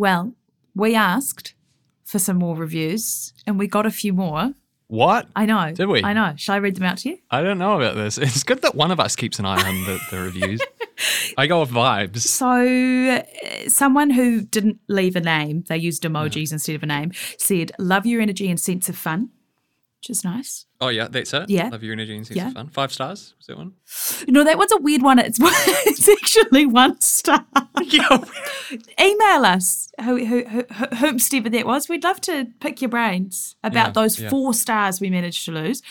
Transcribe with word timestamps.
Well, 0.00 0.32
we 0.74 0.94
asked 0.94 1.52
for 2.04 2.18
some 2.18 2.38
more 2.38 2.56
reviews 2.56 3.34
and 3.46 3.58
we 3.58 3.66
got 3.66 3.84
a 3.84 3.90
few 3.90 4.14
more. 4.14 4.54
What? 4.86 5.28
I 5.36 5.44
know. 5.44 5.72
Did 5.74 5.88
we? 5.88 6.02
I 6.02 6.14
know. 6.14 6.32
Shall 6.38 6.54
I 6.54 6.58
read 6.58 6.76
them 6.76 6.84
out 6.84 6.96
to 6.98 7.10
you? 7.10 7.18
I 7.30 7.42
don't 7.42 7.58
know 7.58 7.76
about 7.76 7.96
this. 7.96 8.16
It's 8.16 8.42
good 8.42 8.62
that 8.62 8.74
one 8.74 8.90
of 8.90 8.98
us 8.98 9.14
keeps 9.14 9.38
an 9.38 9.44
eye 9.44 9.62
on 9.62 9.84
the, 9.84 10.00
the 10.10 10.22
reviews. 10.22 10.62
I 11.36 11.46
go 11.46 11.60
with 11.60 11.68
vibes. 11.68 12.20
So, 12.20 12.48
uh, 12.48 13.68
someone 13.68 14.08
who 14.08 14.40
didn't 14.40 14.78
leave 14.88 15.16
a 15.16 15.20
name, 15.20 15.64
they 15.68 15.76
used 15.76 16.02
emojis 16.04 16.50
instead 16.50 16.76
of 16.76 16.82
a 16.82 16.86
name, 16.86 17.12
said, 17.36 17.70
Love 17.78 18.06
your 18.06 18.22
energy 18.22 18.48
and 18.48 18.58
sense 18.58 18.88
of 18.88 18.96
fun, 18.96 19.28
which 20.00 20.08
is 20.10 20.24
nice. 20.24 20.64
Oh 20.80 20.88
yeah, 20.88 21.08
that's 21.08 21.34
it. 21.34 21.50
Yeah. 21.50 21.68
Love 21.68 21.82
your 21.82 21.92
energy 21.92 22.16
and 22.16 22.26
sense 22.26 22.36
Yeah. 22.38 22.48
of 22.48 22.54
fun. 22.54 22.68
Five 22.68 22.90
stars. 22.90 23.34
Was 23.36 23.46
that 23.48 23.58
one? 23.58 23.72
No, 24.28 24.44
that 24.44 24.56
one's 24.56 24.72
a 24.72 24.78
weird 24.78 25.02
one. 25.02 25.18
It's, 25.18 25.38
it's 25.42 26.08
actually 26.08 26.64
one 26.64 26.98
star. 27.02 27.44
yeah. 27.82 28.24
Email 28.98 29.44
us, 29.44 29.90
who, 30.02 30.24
who, 30.24 30.44
who, 30.44 30.62
whomstever 30.62 31.50
that 31.52 31.66
was. 31.66 31.90
We'd 31.90 32.02
love 32.04 32.22
to 32.22 32.46
pick 32.60 32.80
your 32.80 32.88
brains 32.88 33.56
about 33.62 33.88
Yeah, 33.88 33.92
those 33.92 34.18
yeah. 34.18 34.30
four 34.30 34.54
stars 34.54 35.02
we 35.02 35.10
managed 35.10 35.44
to 35.44 35.52
lose. 35.52 35.82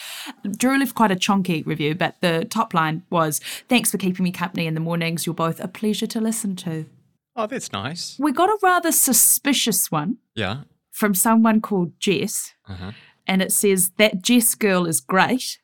Drew 0.58 0.80
left 0.80 0.96
quite 0.96 1.12
a 1.12 1.16
chonky 1.16 1.64
review, 1.66 1.94
but 1.94 2.16
the 2.22 2.46
top 2.50 2.74
line 2.74 3.04
was, 3.12 3.40
Thanks 3.68 3.92
for 3.92 4.00
keeping 4.00 4.24
me 4.24 4.32
company 4.32 4.66
in 4.66 4.74
the 4.74 4.80
mornings. 4.80 5.28
You're 5.28 5.36
both 5.36 5.60
a 5.60 5.68
pleasure 5.68 6.08
to 6.08 6.20
listen 6.20 6.56
to. 6.58 6.88
Oh, 7.36 7.46
that's 7.46 7.72
nice. 7.72 8.18
We 8.20 8.32
got 8.32 8.50
a 8.50 8.58
rather 8.64 8.92
suspicious 8.92 9.92
one 9.92 10.18
Yeah. 10.34 10.62
from 10.92 11.14
someone 11.14 11.62
called 11.62 11.92
Jess. 12.00 12.54
Uh-huh. 12.68 12.92
And 13.30 13.44
it 13.44 13.54
says 13.54 13.92
that 13.98 14.24
Jess 14.24 14.56
girl 14.56 14.88
is 14.88 15.00
great. 15.00 15.60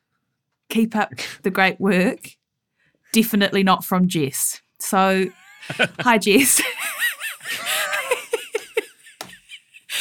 Keep 0.70 0.94
up 0.94 1.12
the 1.42 1.50
great 1.50 1.80
work. 1.80 2.30
Definitely 3.12 3.64
not 3.64 3.84
from 3.84 4.06
Jess. 4.06 4.62
So, 4.78 5.26
hi 6.00 6.16
Jess. 6.16 6.62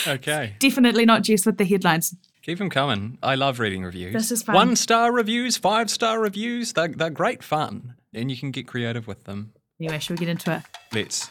Okay. 0.07 0.55
Definitely 0.59 1.05
not 1.05 1.23
Jess 1.23 1.47
with 1.47 1.57
the 1.57 1.65
headlines. 1.65 2.15
Keep 2.43 2.59
them 2.59 2.69
coming. 2.69 3.17
I 3.23 3.33
love 3.33 3.59
reading 3.59 3.83
reviews. 3.83 4.13
This 4.13 4.31
is 4.31 4.43
fun. 4.43 4.53
One 4.53 4.75
star 4.75 5.11
reviews, 5.11 5.57
five 5.57 5.89
star 5.89 6.19
reviews. 6.21 6.73
They're, 6.73 6.89
they're 6.89 7.09
great 7.09 7.41
fun. 7.43 7.95
And 8.13 8.29
you 8.29 8.37
can 8.37 8.51
get 8.51 8.67
creative 8.67 9.07
with 9.07 9.23
them. 9.23 9.53
Anyway, 9.79 9.97
should 9.97 10.19
we 10.19 10.25
get 10.25 10.29
into 10.29 10.55
it? 10.55 10.61
Let's. 10.93 11.27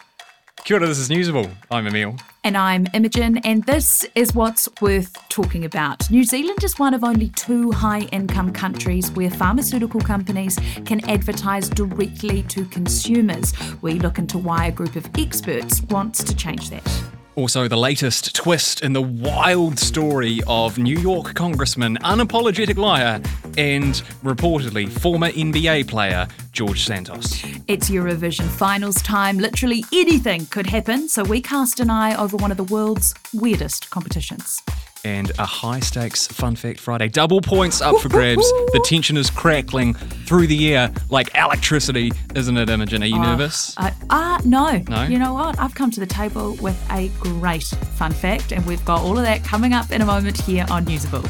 Kia 0.64 0.78
ora, 0.78 0.86
this 0.86 0.98
is 0.98 1.10
Newsable. 1.10 1.50
I'm 1.70 1.86
Emil. 1.86 2.16
And 2.42 2.56
I'm 2.56 2.86
Imogen, 2.94 3.36
and 3.44 3.62
this 3.64 4.06
is 4.14 4.34
what's 4.34 4.66
worth 4.80 5.12
talking 5.28 5.66
about. 5.66 6.10
New 6.10 6.24
Zealand 6.24 6.64
is 6.64 6.78
one 6.78 6.94
of 6.94 7.04
only 7.04 7.28
two 7.28 7.70
high 7.70 8.08
income 8.12 8.50
countries 8.50 9.10
where 9.10 9.28
pharmaceutical 9.28 10.00
companies 10.00 10.58
can 10.86 11.06
advertise 11.06 11.68
directly 11.68 12.44
to 12.44 12.64
consumers. 12.64 13.52
We 13.82 13.98
look 13.98 14.16
into 14.16 14.38
why 14.38 14.64
a 14.68 14.72
group 14.72 14.96
of 14.96 15.06
experts 15.18 15.82
wants 15.82 16.24
to 16.24 16.34
change 16.34 16.70
that. 16.70 17.13
Also, 17.36 17.66
the 17.66 17.76
latest 17.76 18.32
twist 18.36 18.82
in 18.82 18.92
the 18.92 19.02
wild 19.02 19.76
story 19.76 20.40
of 20.46 20.78
New 20.78 20.96
York 20.96 21.34
Congressman, 21.34 21.96
unapologetic 21.98 22.76
liar, 22.76 23.20
and 23.58 23.94
reportedly 24.22 24.88
former 24.88 25.28
NBA 25.30 25.88
player 25.88 26.28
George 26.52 26.84
Santos. 26.84 27.44
It's 27.66 27.90
Eurovision 27.90 28.46
finals 28.46 29.02
time. 29.02 29.38
Literally 29.38 29.84
anything 29.92 30.46
could 30.46 30.66
happen, 30.66 31.08
so 31.08 31.24
we 31.24 31.40
cast 31.40 31.80
an 31.80 31.90
eye 31.90 32.14
over 32.16 32.36
one 32.36 32.52
of 32.52 32.56
the 32.56 32.64
world's 32.64 33.14
weirdest 33.32 33.90
competitions. 33.90 34.62
And 35.04 35.30
a 35.38 35.44
high 35.44 35.80
stakes 35.80 36.26
Fun 36.26 36.56
Fact 36.56 36.80
Friday. 36.80 37.08
Double 37.08 37.40
points 37.40 37.80
up 37.80 38.00
for 38.00 38.08
grabs. 38.08 38.50
The 38.72 38.82
tension 38.84 39.16
is 39.16 39.28
crackling 39.30 39.94
through 39.94 40.46
the 40.46 40.74
air 40.74 40.90
like 41.10 41.34
electricity, 41.34 42.10
isn't 42.34 42.56
it, 42.56 42.70
Imogen? 42.70 43.02
Are 43.02 43.06
you 43.06 43.18
nervous? 43.18 43.76
Uh, 43.76 43.90
ah, 44.10 44.40
no. 44.44 44.82
No? 44.88 45.04
You 45.04 45.18
know 45.18 45.34
what? 45.34 45.58
I've 45.58 45.74
come 45.74 45.90
to 45.90 46.00
the 46.00 46.06
table 46.06 46.56
with 46.60 46.82
a 46.90 47.10
great 47.20 47.64
fun 47.64 48.12
fact, 48.12 48.52
and 48.52 48.64
we've 48.66 48.84
got 48.84 49.02
all 49.02 49.18
of 49.18 49.24
that 49.24 49.44
coming 49.44 49.74
up 49.74 49.90
in 49.90 50.00
a 50.00 50.06
moment 50.06 50.40
here 50.40 50.64
on 50.70 50.86
Newsable. 50.86 51.28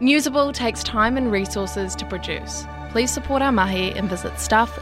Newsable 0.00 0.52
takes 0.52 0.82
time 0.82 1.16
and 1.16 1.30
resources 1.30 1.94
to 1.96 2.04
produce. 2.04 2.66
Please 2.90 3.10
support 3.10 3.42
our 3.42 3.52
mahi 3.52 3.92
and 3.92 4.08
visit 4.08 4.38
stuff.co.nz 4.38 4.80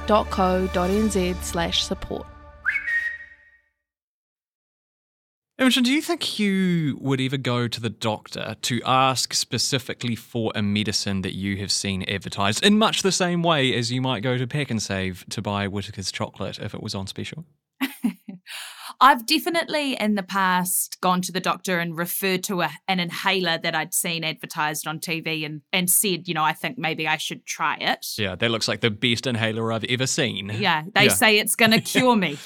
Imogen, 5.62 5.84
do 5.84 5.92
you 5.92 6.02
think 6.02 6.40
you 6.40 6.98
would 7.00 7.20
ever 7.20 7.36
go 7.36 7.68
to 7.68 7.80
the 7.80 7.88
doctor 7.88 8.56
to 8.62 8.82
ask 8.84 9.32
specifically 9.32 10.16
for 10.16 10.50
a 10.56 10.60
medicine 10.62 11.22
that 11.22 11.34
you 11.36 11.56
have 11.58 11.70
seen 11.70 12.02
advertised 12.08 12.64
in 12.66 12.78
much 12.78 13.02
the 13.02 13.12
same 13.12 13.44
way 13.44 13.72
as 13.72 13.92
you 13.92 14.02
might 14.02 14.24
go 14.24 14.36
to 14.36 14.44
Pak'nSave 14.44 15.24
to 15.28 15.40
buy 15.40 15.68
Whittaker's 15.68 16.10
chocolate 16.10 16.58
if 16.58 16.74
it 16.74 16.82
was 16.82 16.96
on 16.96 17.06
special? 17.06 17.44
I've 19.00 19.24
definitely 19.24 19.94
in 20.00 20.16
the 20.16 20.22
past 20.24 21.00
gone 21.00 21.22
to 21.22 21.32
the 21.32 21.40
doctor 21.40 21.78
and 21.78 21.96
referred 21.96 22.42
to 22.44 22.62
a, 22.62 22.70
an 22.88 22.98
inhaler 22.98 23.58
that 23.58 23.74
I'd 23.74 23.94
seen 23.94 24.24
advertised 24.24 24.86
on 24.88 24.98
TV 24.98 25.46
and, 25.46 25.62
and 25.72 25.88
said, 25.88 26.26
you 26.28 26.34
know, 26.34 26.44
I 26.44 26.52
think 26.52 26.76
maybe 26.76 27.06
I 27.06 27.16
should 27.18 27.46
try 27.46 27.76
it. 27.76 28.06
Yeah, 28.18 28.34
that 28.34 28.50
looks 28.50 28.66
like 28.68 28.80
the 28.80 28.90
best 28.90 29.26
inhaler 29.28 29.72
I've 29.72 29.84
ever 29.84 30.06
seen. 30.08 30.50
Yeah, 30.58 30.82
they 30.94 31.04
Yeah. 31.04 31.10
say 31.10 31.38
it's 31.38 31.54
going 31.54 31.70
to 31.72 31.80
cure 31.80 32.16
me. 32.16 32.36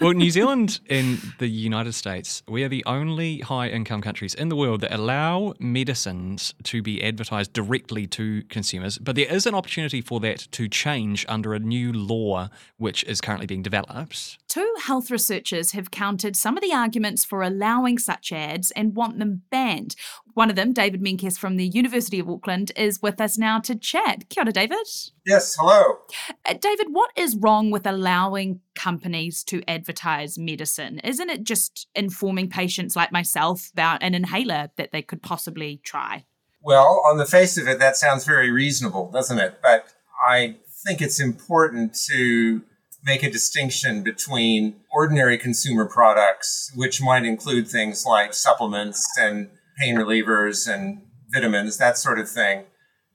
Well, 0.00 0.12
New 0.12 0.30
Zealand 0.30 0.80
and 0.90 1.18
the 1.38 1.46
United 1.46 1.94
States, 1.94 2.42
we 2.48 2.64
are 2.64 2.68
the 2.68 2.84
only 2.84 3.38
high 3.38 3.68
income 3.68 4.00
countries 4.00 4.34
in 4.34 4.48
the 4.48 4.56
world 4.56 4.80
that 4.80 4.92
allow 4.92 5.54
medicines 5.58 6.52
to 6.64 6.82
be 6.82 7.02
advertised 7.02 7.52
directly 7.52 8.06
to 8.08 8.42
consumers. 8.44 8.98
But 8.98 9.16
there 9.16 9.32
is 9.32 9.46
an 9.46 9.54
opportunity 9.54 10.00
for 10.00 10.20
that 10.20 10.48
to 10.52 10.68
change 10.68 11.24
under 11.28 11.54
a 11.54 11.58
new 11.58 11.92
law 11.92 12.48
which 12.76 13.04
is 13.04 13.20
currently 13.20 13.46
being 13.46 13.62
developed. 13.62 14.38
Two 14.48 14.74
health 14.82 15.10
researchers 15.10 15.72
have 15.72 15.90
countered 15.90 16.36
some 16.36 16.56
of 16.56 16.62
the 16.62 16.72
arguments 16.72 17.24
for 17.24 17.42
allowing 17.42 17.98
such 17.98 18.32
ads 18.32 18.70
and 18.72 18.96
want 18.96 19.18
them 19.18 19.42
banned. 19.50 19.94
One 20.34 20.50
of 20.50 20.56
them, 20.56 20.72
David 20.72 21.02
Menkes 21.02 21.38
from 21.38 21.56
the 21.56 21.68
University 21.68 22.18
of 22.18 22.28
Auckland, 22.28 22.72
is 22.76 23.00
with 23.00 23.20
us 23.20 23.38
now 23.38 23.60
to 23.60 23.76
chat. 23.76 24.28
Kia 24.28 24.44
ora, 24.44 24.52
David. 24.52 24.86
Yes, 25.26 25.56
hello. 25.58 26.00
Uh, 26.44 26.52
David, 26.52 26.88
what 26.90 27.10
is 27.16 27.36
wrong 27.36 27.70
with 27.70 27.86
allowing 27.86 28.60
companies 28.74 29.42
to 29.44 29.62
advertise 29.66 30.38
medicine? 30.38 30.98
Isn't 30.98 31.30
it 31.30 31.44
just 31.44 31.88
informing 31.94 32.50
patients 32.50 32.94
like 32.94 33.10
myself 33.10 33.70
about 33.72 34.02
an 34.02 34.14
inhaler 34.14 34.70
that 34.76 34.92
they 34.92 35.00
could 35.00 35.22
possibly 35.22 35.80
try? 35.82 36.26
Well, 36.62 37.02
on 37.06 37.16
the 37.16 37.26
face 37.26 37.56
of 37.56 37.68
it, 37.68 37.78
that 37.78 37.96
sounds 37.96 38.24
very 38.24 38.50
reasonable, 38.50 39.10
doesn't 39.10 39.38
it? 39.38 39.60
But 39.62 39.86
I 40.26 40.56
think 40.86 41.00
it's 41.00 41.20
important 41.20 41.94
to 42.10 42.62
make 43.04 43.22
a 43.22 43.30
distinction 43.30 44.02
between 44.02 44.76
ordinary 44.92 45.38
consumer 45.38 45.86
products, 45.86 46.70
which 46.74 47.02
might 47.02 47.24
include 47.24 47.68
things 47.68 48.04
like 48.06 48.34
supplements 48.34 49.06
and 49.18 49.50
pain 49.78 49.96
relievers 49.96 50.72
and 50.72 51.02
vitamins, 51.32 51.78
that 51.78 51.98
sort 51.98 52.18
of 52.18 52.28
thing, 52.30 52.64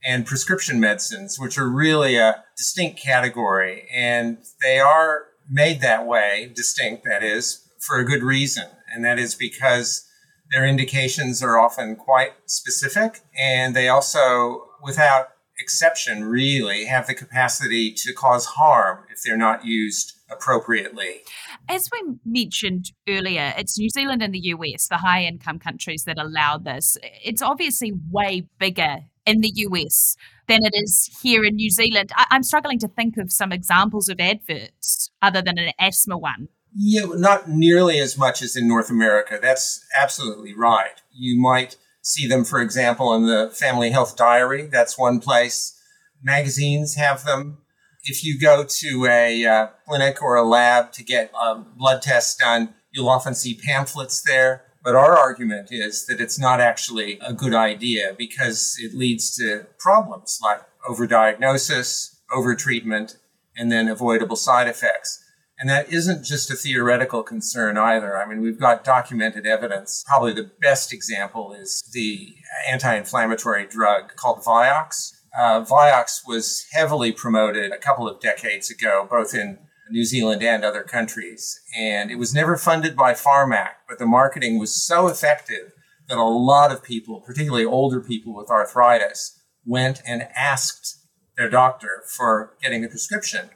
and 0.06 0.26
prescription 0.26 0.80
medicines, 0.80 1.38
which 1.40 1.58
are 1.58 1.70
really 1.70 2.16
a 2.16 2.44
distinct 2.58 3.02
category. 3.02 3.88
And 3.94 4.38
they 4.62 4.80
are 4.80 5.26
made 5.50 5.82
that 5.82 6.06
way, 6.06 6.52
distinct, 6.56 7.04
that 7.06 7.24
is, 7.24 7.68
for 7.80 7.98
a 7.98 8.06
good 8.06 8.24
reason. 8.24 8.66
And 8.94 9.04
that 9.04 9.20
is 9.20 9.36
because 9.36 10.06
their 10.52 10.66
indications 10.66 11.44
are 11.44 11.60
often 11.60 11.96
quite 11.96 12.32
specific, 12.46 13.20
and 13.38 13.76
they 13.76 13.88
also, 13.88 14.66
without 14.82 15.30
exception, 15.60 16.24
really 16.24 16.86
have 16.86 17.06
the 17.06 17.14
capacity 17.14 17.94
to 17.94 18.14
cause 18.14 18.46
harm 18.46 19.00
if 19.12 19.22
they're 19.22 19.38
not 19.38 19.66
used 19.66 20.14
appropriately. 20.32 21.22
As 21.68 21.90
we 21.92 22.16
mentioned 22.26 22.92
earlier, 23.08 23.54
it's 23.58 23.78
New 23.78 23.90
Zealand 23.90 24.24
and 24.24 24.34
the 24.34 24.40
US, 24.40 24.88
the 24.88 24.98
high 24.98 25.24
income 25.24 25.60
countries 25.60 26.06
that 26.06 26.18
allow 26.18 26.58
this. 26.58 26.98
It's 27.24 27.42
obviously 27.42 27.94
way 28.10 28.48
bigger 28.58 29.00
in 29.30 29.42
the 29.42 29.52
US 29.68 30.16
than 30.48 30.62
it 30.64 30.74
is 30.74 31.10
here 31.22 31.44
in 31.44 31.56
New 31.56 31.70
Zealand. 31.70 32.12
I- 32.16 32.26
I'm 32.32 32.44
struggling 32.44 32.80
to 32.80 32.88
think 32.88 33.18
of 33.18 33.32
some 33.32 33.52
examples 33.52 34.10
of 34.10 34.20
adverts 34.20 35.12
other 35.22 35.42
than 35.42 35.58
an 35.60 35.72
asthma 35.80 36.18
one. 36.18 36.48
Yeah, 36.76 37.06
not 37.14 37.50
nearly 37.50 38.00
as 38.00 38.18
much 38.18 38.42
as 38.42 38.56
in 38.56 38.68
North 38.68 38.90
America. 38.90 39.40
That's 39.42 39.84
absolutely 40.00 40.54
right. 40.54 41.02
You 41.12 41.40
might 41.40 41.78
see 42.02 42.28
them, 42.28 42.44
for 42.46 42.60
example, 42.60 43.14
in 43.14 43.26
the 43.26 43.52
Family 43.54 43.92
Health 43.92 44.16
Diary. 44.16 44.68
That's 44.68 44.98
one 44.98 45.20
place. 45.20 45.80
Magazines 46.24 46.96
have 46.96 47.24
them. 47.24 47.60
If 48.04 48.24
you 48.24 48.40
go 48.40 48.64
to 48.64 49.06
a 49.08 49.46
uh, 49.46 49.68
clinic 49.88 50.22
or 50.22 50.36
a 50.36 50.44
lab 50.44 50.92
to 50.94 51.04
get 51.04 51.32
a 51.40 51.56
blood 51.56 52.02
tests 52.02 52.36
done, 52.36 52.74
you'll 52.92 53.10
often 53.10 53.36
see 53.36 53.60
pamphlets 53.66 54.22
there. 54.22 54.64
But 54.84 54.96
our 54.96 55.18
argument 55.18 55.70
is 55.72 56.06
that 56.06 56.22
it's 56.22 56.40
not 56.40 56.62
actually 56.62 57.20
a 57.26 57.34
good 57.34 57.54
idea 57.54 58.16
because 58.18 58.78
it 58.80 58.94
leads 58.94 59.36
to 59.36 59.68
problems 59.78 60.40
like 60.42 60.62
overdiagnosis, 60.90 62.16
overtreatment, 62.32 63.18
and 63.56 63.72
then 63.72 63.90
avoidable 63.90 64.38
side 64.38 64.68
effects. 64.68 65.24
And 65.60 65.70
that 65.70 65.92
isn't 65.92 66.24
just 66.24 66.50
a 66.50 66.56
theoretical 66.56 67.22
concern 67.22 67.78
either. 67.78 68.18
I 68.18 68.26
mean, 68.26 68.42
we've 68.42 68.60
got 68.60 68.86
documented 68.86 69.46
evidence. 69.46 70.06
Probably 70.08 70.32
the 70.32 70.50
best 70.62 70.94
example 70.94 71.54
is 71.54 71.84
the 71.94 72.34
anti 72.70 72.96
inflammatory 72.96 73.68
drug 73.68 74.16
called 74.16 74.42
Vioxx. 74.46 75.16
Uh, 75.38 75.66
Vioxx 75.66 76.22
was 76.26 76.66
heavily 76.72 77.12
promoted 77.12 77.74
a 77.74 77.78
couple 77.78 78.08
of 78.08 78.22
decades 78.22 78.72
ago, 78.72 79.06
both 79.12 79.36
in 79.36 79.60
New 79.92 80.06
Zealand 80.06 80.44
and 80.44 80.64
other 80.64 80.84
countries. 80.84 81.60
And 81.78 82.12
it 82.12 82.18
was 82.18 82.34
never 82.34 82.58
funded 82.58 82.96
by 82.96 83.14
Pharmac, 83.14 83.70
but 83.88 84.00
the 84.00 84.06
marketing 84.06 84.60
was 84.60 84.86
so 84.86 85.08
effective 85.08 85.74
that 86.08 86.18
a 86.18 86.24
lot 86.24 86.72
of 86.72 86.84
people, 86.84 87.22
particularly 87.22 87.66
older 87.66 88.02
people 88.02 88.36
with 88.36 88.50
arthritis, 88.50 89.40
went 89.66 90.02
and 90.06 90.28
asked 90.36 90.98
their 91.38 91.50
doctor 91.50 92.04
for 92.18 92.58
getting 92.62 92.84
a 92.84 92.90
prescription. 92.90 93.50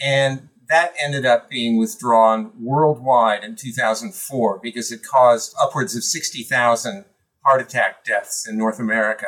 And 0.00 0.48
that 0.68 0.94
ended 1.02 1.26
up 1.26 1.50
being 1.50 1.78
withdrawn 1.78 2.52
worldwide 2.58 3.42
in 3.42 3.56
2004 3.56 4.60
because 4.62 4.92
it 4.92 5.02
caused 5.02 5.54
upwards 5.60 5.96
of 5.96 6.04
60,000 6.04 7.04
heart 7.44 7.60
attack 7.60 8.04
deaths 8.04 8.46
in 8.48 8.56
North 8.56 8.78
America. 8.78 9.26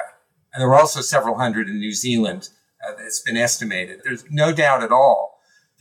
And 0.55 0.61
there 0.61 0.69
were 0.69 0.79
also 0.79 1.00
several 1.00 1.39
hundred 1.39 1.69
in 1.69 1.81
New 1.81 1.93
Zealand. 1.93 2.49
Uh, 2.87 2.94
it's 3.00 3.21
been 3.21 3.37
estimated. 3.37 4.00
There's 4.05 4.25
no 4.31 4.53
doubt 4.53 4.83
at 4.83 4.93
all 4.93 5.31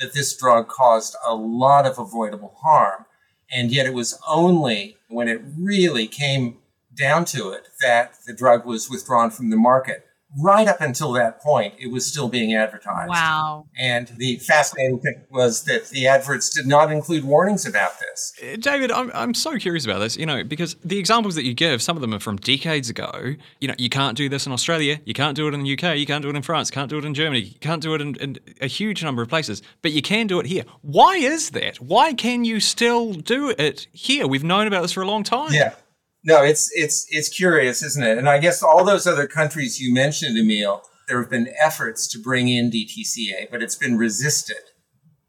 that 0.02 0.14
this 0.14 0.36
drug 0.36 0.68
caused 0.68 1.16
a 1.26 1.34
lot 1.34 1.86
of 1.86 1.98
avoidable 1.98 2.56
harm. 2.62 3.06
And 3.52 3.72
yet 3.72 3.86
it 3.86 3.94
was 3.94 4.20
only 4.28 4.98
when 5.08 5.28
it 5.28 5.42
really 5.58 6.08
came 6.08 6.58
down 6.98 7.24
to 7.26 7.52
it 7.52 7.70
that 7.80 8.16
the 8.26 8.34
drug 8.34 8.66
was 8.66 8.90
withdrawn 8.90 9.30
from 9.30 9.50
the 9.50 9.58
market 9.58 10.08
right 10.40 10.68
up 10.68 10.82
until 10.82 11.12
that 11.14 11.42
point, 11.42 11.74
it 11.80 11.88
was 11.88 12.06
still 12.06 12.30
being 12.30 12.54
advertised. 12.54 13.10
Wow. 13.10 13.68
And 13.78 14.08
the 14.18 14.38
fascinating 14.38 15.00
thing 15.00 15.24
was 15.30 15.64
that 15.64 15.90
the 15.90 16.08
adverts 16.08 16.50
did 16.50 16.68
not 16.68 16.92
include 16.92 17.24
warnings 17.24 17.66
about 17.66 18.00
this. 18.00 18.34
Uh, 18.42 18.56
David, 18.58 18.92
I'm, 18.92 19.12
I'm 19.14 19.34
so 19.34 19.58
curious 19.58 19.86
about 19.86 20.00
this, 20.00 20.18
you 20.18 20.26
know, 20.26 20.44
because 20.44 20.76
the 20.84 20.98
examples 20.98 21.36
that 21.36 21.44
you 21.44 21.54
give, 21.54 21.82
some 21.82 21.98
of 21.98 22.02
them 22.02 22.14
are 22.14 22.20
from 22.20 22.38
decades 22.38 22.90
ago. 22.90 23.36
You 23.60 23.68
know, 23.68 23.76
you 23.78 23.90
can't 23.90 24.16
do 24.16 24.30
this 24.30 24.46
in 24.46 24.52
Australia, 24.52 25.00
you 25.06 25.14
can't 25.14 25.36
do 25.36 25.48
it 25.48 25.54
in 25.54 25.64
the 25.64 25.74
UK, 25.74 25.98
you 25.98 26.06
can't 26.06 26.22
do 26.22 26.30
it 26.30 26.36
in 26.36 26.42
France, 26.42 26.70
you 26.70 26.74
can't 26.74 26.90
do 26.90 26.98
it 26.98 27.06
in 27.06 27.14
Germany, 27.14 27.42
you 27.42 27.60
can't 27.60 27.82
do 27.82 27.94
it 27.94 28.02
in, 28.02 28.16
in 28.16 28.40
a 28.62 28.68
huge 28.68 29.04
number 29.04 29.22
of 29.22 29.30
places, 29.30 29.62
but 29.82 29.92
you 29.92 30.02
can 30.02 30.28
do 30.28 30.40
it 30.40 30.46
here. 30.46 30.64
Why 30.82 31.16
is 31.16 31.52
that? 31.52 31.78
Why 31.78 32.14
can 32.14 32.46
you 32.46 32.60
still 32.60 33.14
do 33.14 33.50
it 33.50 33.88
here? 33.92 34.28
We've 34.28 34.44
known 34.44 34.68
about 34.68 34.82
this 34.82 34.94
for 34.94 35.02
a 35.02 35.08
long 35.08 35.24
time. 35.24 35.54
Yeah. 35.54 35.74
No, 36.24 36.44
it's 36.44 36.70
it's 36.74 37.06
it's 37.10 37.30
curious, 37.30 37.82
isn't 37.82 38.04
it? 38.04 38.18
And 38.18 38.30
I 38.30 38.38
guess 38.38 38.62
all 38.62 38.84
those 38.84 39.08
other 39.08 39.28
countries 39.28 39.80
you 39.80 39.94
mentioned, 39.94 40.38
Emil, 40.38 40.84
there 41.08 41.20
have 41.20 41.32
been 41.32 41.54
efforts 41.60 42.08
to 42.10 42.20
bring 42.20 42.48
in 42.48 42.70
DTCA, 42.70 43.50
but 43.50 43.62
it's 43.64 43.76
been 43.76 43.98
resisted. 43.98 44.58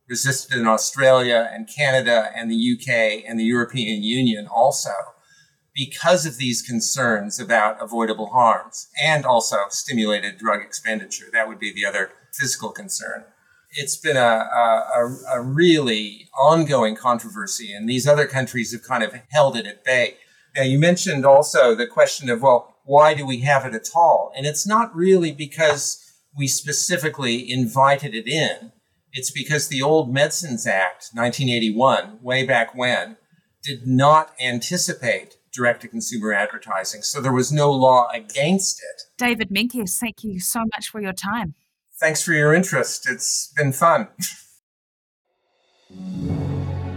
Resisted 0.08 0.58
in 0.58 0.66
Australia 0.66 1.48
and 1.50 1.68
Canada 1.68 2.30
and 2.36 2.50
the 2.50 2.76
UK 2.76 3.24
and 3.26 3.38
the 3.38 3.44
European 3.44 4.02
Union 4.02 4.46
also 4.46 4.90
because 5.74 6.26
of 6.26 6.36
these 6.36 6.60
concerns 6.60 7.40
about 7.40 7.82
avoidable 7.82 8.30
harms 8.30 8.88
and 9.02 9.24
also 9.24 9.56
stimulated 9.70 10.36
drug 10.36 10.60
expenditure. 10.60 11.26
That 11.32 11.48
would 11.48 11.58
be 11.58 11.72
the 11.72 11.86
other 11.86 12.10
physical 12.32 12.70
concern. 12.70 13.24
It's 13.70 13.96
been 13.96 14.18
a, 14.18 14.20
a, 14.20 15.16
a 15.34 15.40
really 15.40 16.28
ongoing 16.38 16.94
controversy, 16.94 17.72
and 17.72 17.88
these 17.88 18.06
other 18.06 18.26
countries 18.26 18.72
have 18.72 18.82
kind 18.82 19.02
of 19.02 19.14
held 19.30 19.56
it 19.56 19.66
at 19.66 19.82
bay. 19.82 20.16
Now, 20.56 20.62
you 20.62 20.78
mentioned 20.78 21.25
also 21.25 21.75
the 21.75 21.87
question 21.87 22.28
of, 22.28 22.43
well, 22.43 22.76
why 22.84 23.14
do 23.14 23.26
we 23.26 23.40
have 23.40 23.64
it 23.64 23.75
at 23.75 23.88
all? 23.94 24.32
And 24.37 24.46
it's 24.46 24.66
not 24.66 24.94
really 24.94 25.32
because 25.32 25.99
we 26.37 26.46
specifically 26.46 27.50
invited 27.50 28.14
it 28.14 28.26
in. 28.26 28.72
It's 29.12 29.31
because 29.31 29.69
the 29.69 29.82
Old 29.82 30.12
Medicines 30.12 30.66
Act, 30.66 31.10
1981, 31.12 32.19
way 32.22 32.46
back 32.46 32.75
when, 32.75 33.16
did 33.62 33.87
not 33.87 34.32
anticipate 34.40 35.37
direct 35.52 35.82
to 35.82 35.88
consumer 35.88 36.32
advertising. 36.32 37.02
So 37.02 37.20
there 37.20 37.32
was 37.32 37.52
no 37.52 37.70
law 37.70 38.08
against 38.12 38.81
it. 38.81 39.02
David 39.19 39.50
Menkes, 39.50 39.98
thank 39.98 40.25
you 40.25 40.40
so 40.40 40.60
much 40.60 40.88
for 40.88 41.00
your 41.00 41.12
time. 41.12 41.55
Thanks 42.00 42.22
for 42.22 42.32
your 42.32 42.55
interest. 42.55 43.08
It's 43.08 43.52
been 43.55 43.72
fun. 43.72 44.08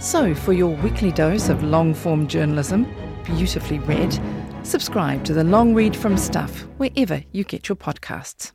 So, 0.00 0.34
for 0.34 0.54
your 0.54 0.74
weekly 0.76 1.12
dose 1.12 1.50
of 1.50 1.62
long 1.62 1.92
form 1.92 2.26
journalism, 2.26 2.90
beautifully 3.22 3.80
read, 3.80 4.18
subscribe 4.62 5.24
to 5.24 5.34
the 5.34 5.44
Long 5.44 5.74
Read 5.74 5.94
from 5.94 6.16
Stuff 6.16 6.60
wherever 6.78 7.22
you 7.32 7.44
get 7.44 7.68
your 7.68 7.76
podcasts. 7.76 8.52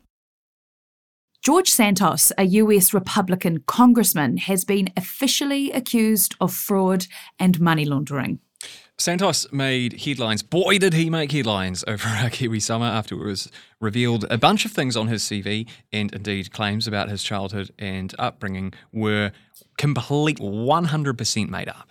George 1.44 1.70
Santos, 1.70 2.32
a 2.40 2.46
US 2.46 2.96
Republican 2.96 3.60
congressman, 3.68 4.38
has 4.38 4.66
been 4.66 4.90
officially 4.98 5.72
accused 5.72 6.34
of 6.42 6.52
fraud 6.52 7.06
and 7.38 7.62
money 7.62 7.86
laundering. 7.86 8.40
Santos 8.98 9.52
made 9.52 10.02
headlines. 10.02 10.42
Boy, 10.42 10.78
did 10.78 10.94
he 10.94 11.10
make 11.10 11.32
headlines 11.32 11.84
over 11.88 12.08
our 12.08 12.30
Kiwi 12.30 12.60
summer 12.60 12.86
after 12.86 13.16
it 13.16 13.26
was 13.26 13.52
revealed 13.82 14.26
a 14.30 14.38
bunch 14.38 14.66
of 14.66 14.72
things 14.72 14.96
on 14.96 15.08
his 15.08 15.24
CV 15.24 15.68
and 15.92 16.14
indeed 16.14 16.52
claims 16.52 16.88
about 16.88 17.10
his 17.10 17.22
childhood 17.22 17.72
and 17.78 18.16
upbringing 18.18 18.74
were 18.94 19.32
complete 19.78 20.40
100% 20.40 21.50
made 21.50 21.68
up. 21.68 21.90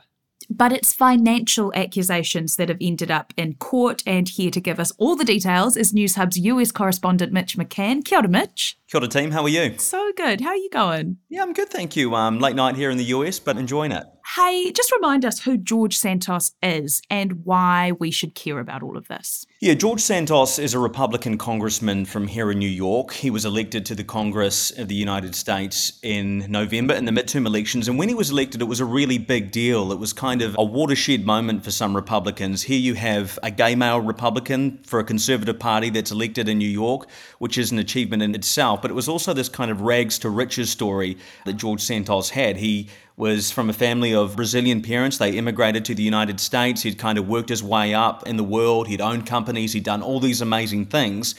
But 0.51 0.73
it's 0.73 0.93
financial 0.93 1.73
accusations 1.75 2.57
that 2.57 2.69
have 2.69 2.79
ended 2.81 3.11
up 3.11 3.33
in 3.37 3.55
court. 3.55 4.03
And 4.07 4.29
here 4.29 4.51
to 4.51 4.61
give 4.61 4.79
us 4.79 4.93
all 4.99 5.17
the 5.17 5.25
details 5.25 5.77
is 5.77 5.93
Newshub's 5.93 6.39
US 6.39 6.71
correspondent 6.71 7.33
Mitch 7.33 7.57
McCann. 7.57 8.05
Kia 8.05 8.19
ora, 8.19 8.29
Mitch. 8.29 8.79
Kia 8.89 9.01
ora, 9.01 9.09
team. 9.09 9.31
How 9.31 9.43
are 9.43 9.49
you? 9.49 9.79
So 9.79 10.13
good. 10.17 10.43
How 10.43 10.51
are 10.51 10.57
you 10.57 10.69
going? 10.71 11.19
Yeah, 11.31 11.43
I'm 11.43 11.55
good, 11.55 11.71
thank 11.71 11.97
you. 11.97 12.15
Um, 12.15 12.41
late 12.41 12.57
night 12.57 12.77
here 12.77 12.91
in 12.91 12.99
the 12.99 13.05
US, 13.05 13.39
but 13.39 13.57
enjoying 13.57 13.93
it. 13.93 14.05
Hey, 14.27 14.73
just 14.73 14.91
remind 14.91 15.27
us 15.27 15.41
who 15.41 15.59
George 15.59 15.99
Santos 15.99 16.53
is 16.63 17.03
and 17.11 17.45
why 17.45 17.93
we 18.01 18.11
should 18.11 18.35
care 18.35 18.59
about 18.59 18.83
all 18.83 18.97
of 18.97 19.07
this. 19.07 19.45
Yeah, 19.61 19.75
George 19.75 20.01
Santos 20.01 20.59
is 20.59 20.73
a 20.73 20.79
Republican 20.79 21.37
congressman 21.37 22.07
from 22.07 22.27
here 22.27 22.51
in 22.51 22.59
New 22.59 22.67
York. 22.67 23.13
He 23.13 23.29
was 23.29 23.45
elected 23.45 23.85
to 23.87 23.95
the 23.95 24.03
Congress 24.03 24.71
of 24.71 24.89
the 24.89 24.95
United 24.95 25.35
States 25.35 25.99
in 26.03 26.51
November 26.51 26.95
in 26.95 27.05
the 27.05 27.13
midterm 27.13 27.47
elections. 27.47 27.87
And 27.87 27.99
when 27.99 28.09
he 28.09 28.15
was 28.15 28.31
elected, 28.31 28.63
it 28.63 28.65
was 28.65 28.81
a 28.81 28.87
really 28.87 29.19
big 29.19 29.51
deal. 29.51 29.93
It 29.93 29.99
was 29.99 30.15
kind 30.15 30.41
of 30.41 30.57
a 30.59 30.65
watershed 30.65 31.27
moment 31.27 31.63
for 31.63 31.71
some 31.71 31.95
Republicans. 31.95 32.63
Here 32.63 32.81
you 32.81 32.95
have 32.95 33.39
a 33.43 33.51
gay 33.51 33.75
male 33.75 34.01
Republican 34.01 34.79
for 34.85 35.01
a 35.01 35.05
conservative 35.05 35.59
party 35.59 35.91
that's 35.91 36.11
elected 36.11 36.49
in 36.49 36.57
New 36.57 36.69
York, 36.69 37.09
which 37.41 37.59
is 37.59 37.73
an 37.73 37.79
achievement 37.79 38.23
in 38.23 38.35
itself. 38.35 38.81
But 38.81 38.91
it 38.91 38.95
was 38.95 39.09
also 39.09 39.35
this 39.35 39.51
kind 39.51 39.71
of 39.71 39.83
rags 39.83 40.19
to 40.21 40.31
riches 40.31 40.71
story 40.71 41.19
that 41.45 41.55
George 41.55 41.83
Santos 41.83 42.31
had. 42.31 42.57
He 42.57 42.89
was 43.17 43.51
from 43.51 43.71
a 43.71 43.73
family 43.73 44.15
of 44.15 44.37
Brazilian 44.37 44.83
parents. 44.83 45.19
They 45.19 45.37
immigrated 45.37 45.85
to 45.85 45.95
the 45.95 46.03
United 46.03 46.41
States. 46.41 46.83
He'd 46.83 46.99
kind 46.99 47.17
of 47.17 47.29
worked 47.29 47.49
his 47.49 47.63
way 47.63 47.95
up 47.95 48.27
in 48.27 48.37
the 48.37 48.45
world. 48.45 48.89
He'd 48.89 49.01
owned 49.01 49.27
companies. 49.27 49.73
He'd 49.73 49.85
done 49.85 50.03
all 50.03 50.19
these 50.19 50.41
amazing 50.41 50.87
things. 50.87 51.35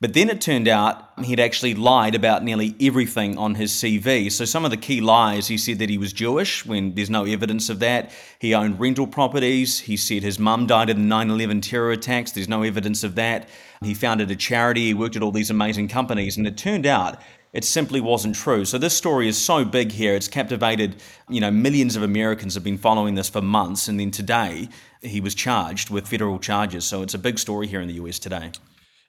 But 0.00 0.12
then 0.12 0.28
it 0.28 0.42
turned 0.42 0.68
out 0.68 1.12
he'd 1.24 1.40
actually 1.40 1.74
lied 1.74 2.14
about 2.14 2.44
nearly 2.44 2.76
everything 2.78 3.38
on 3.38 3.54
his 3.54 3.72
CV. 3.72 4.30
So, 4.30 4.44
some 4.44 4.64
of 4.66 4.70
the 4.70 4.76
key 4.76 5.00
lies 5.00 5.46
he 5.46 5.56
said 5.56 5.78
that 5.78 5.88
he 5.88 5.96
was 5.96 6.12
Jewish 6.12 6.66
when 6.66 6.94
there's 6.94 7.08
no 7.08 7.24
evidence 7.24 7.70
of 7.70 7.78
that. 7.78 8.10
He 8.38 8.54
owned 8.54 8.78
rental 8.78 9.06
properties. 9.06 9.78
He 9.78 9.96
said 9.96 10.22
his 10.22 10.38
mum 10.38 10.66
died 10.66 10.90
in 10.90 10.96
the 10.98 11.04
9 11.04 11.30
11 11.30 11.62
terror 11.62 11.92
attacks. 11.92 12.32
There's 12.32 12.48
no 12.48 12.64
evidence 12.64 13.02
of 13.02 13.14
that. 13.14 13.48
He 13.82 13.94
founded 13.94 14.30
a 14.30 14.36
charity. 14.36 14.88
He 14.88 14.94
worked 14.94 15.16
at 15.16 15.22
all 15.22 15.30
these 15.30 15.50
amazing 15.50 15.88
companies. 15.88 16.36
And 16.36 16.46
it 16.46 16.58
turned 16.58 16.84
out 16.84 17.18
it 17.54 17.64
simply 17.64 18.00
wasn't 18.00 18.34
true. 18.34 18.64
So 18.64 18.76
this 18.76 18.94
story 18.94 19.28
is 19.28 19.38
so 19.38 19.64
big 19.64 19.92
here, 19.92 20.14
it's 20.14 20.28
captivated, 20.28 20.96
you 21.28 21.40
know, 21.40 21.52
millions 21.52 21.94
of 21.94 22.02
Americans 22.02 22.54
have 22.54 22.64
been 22.64 22.76
following 22.76 23.14
this 23.14 23.30
for 23.30 23.40
months 23.40 23.86
and 23.88 23.98
then 23.98 24.10
today 24.10 24.68
he 25.00 25.20
was 25.20 25.34
charged 25.34 25.88
with 25.88 26.08
federal 26.08 26.40
charges. 26.40 26.84
So 26.84 27.00
it's 27.02 27.14
a 27.14 27.18
big 27.18 27.38
story 27.38 27.68
here 27.68 27.80
in 27.80 27.86
the 27.86 27.94
US 27.94 28.18
today. 28.18 28.50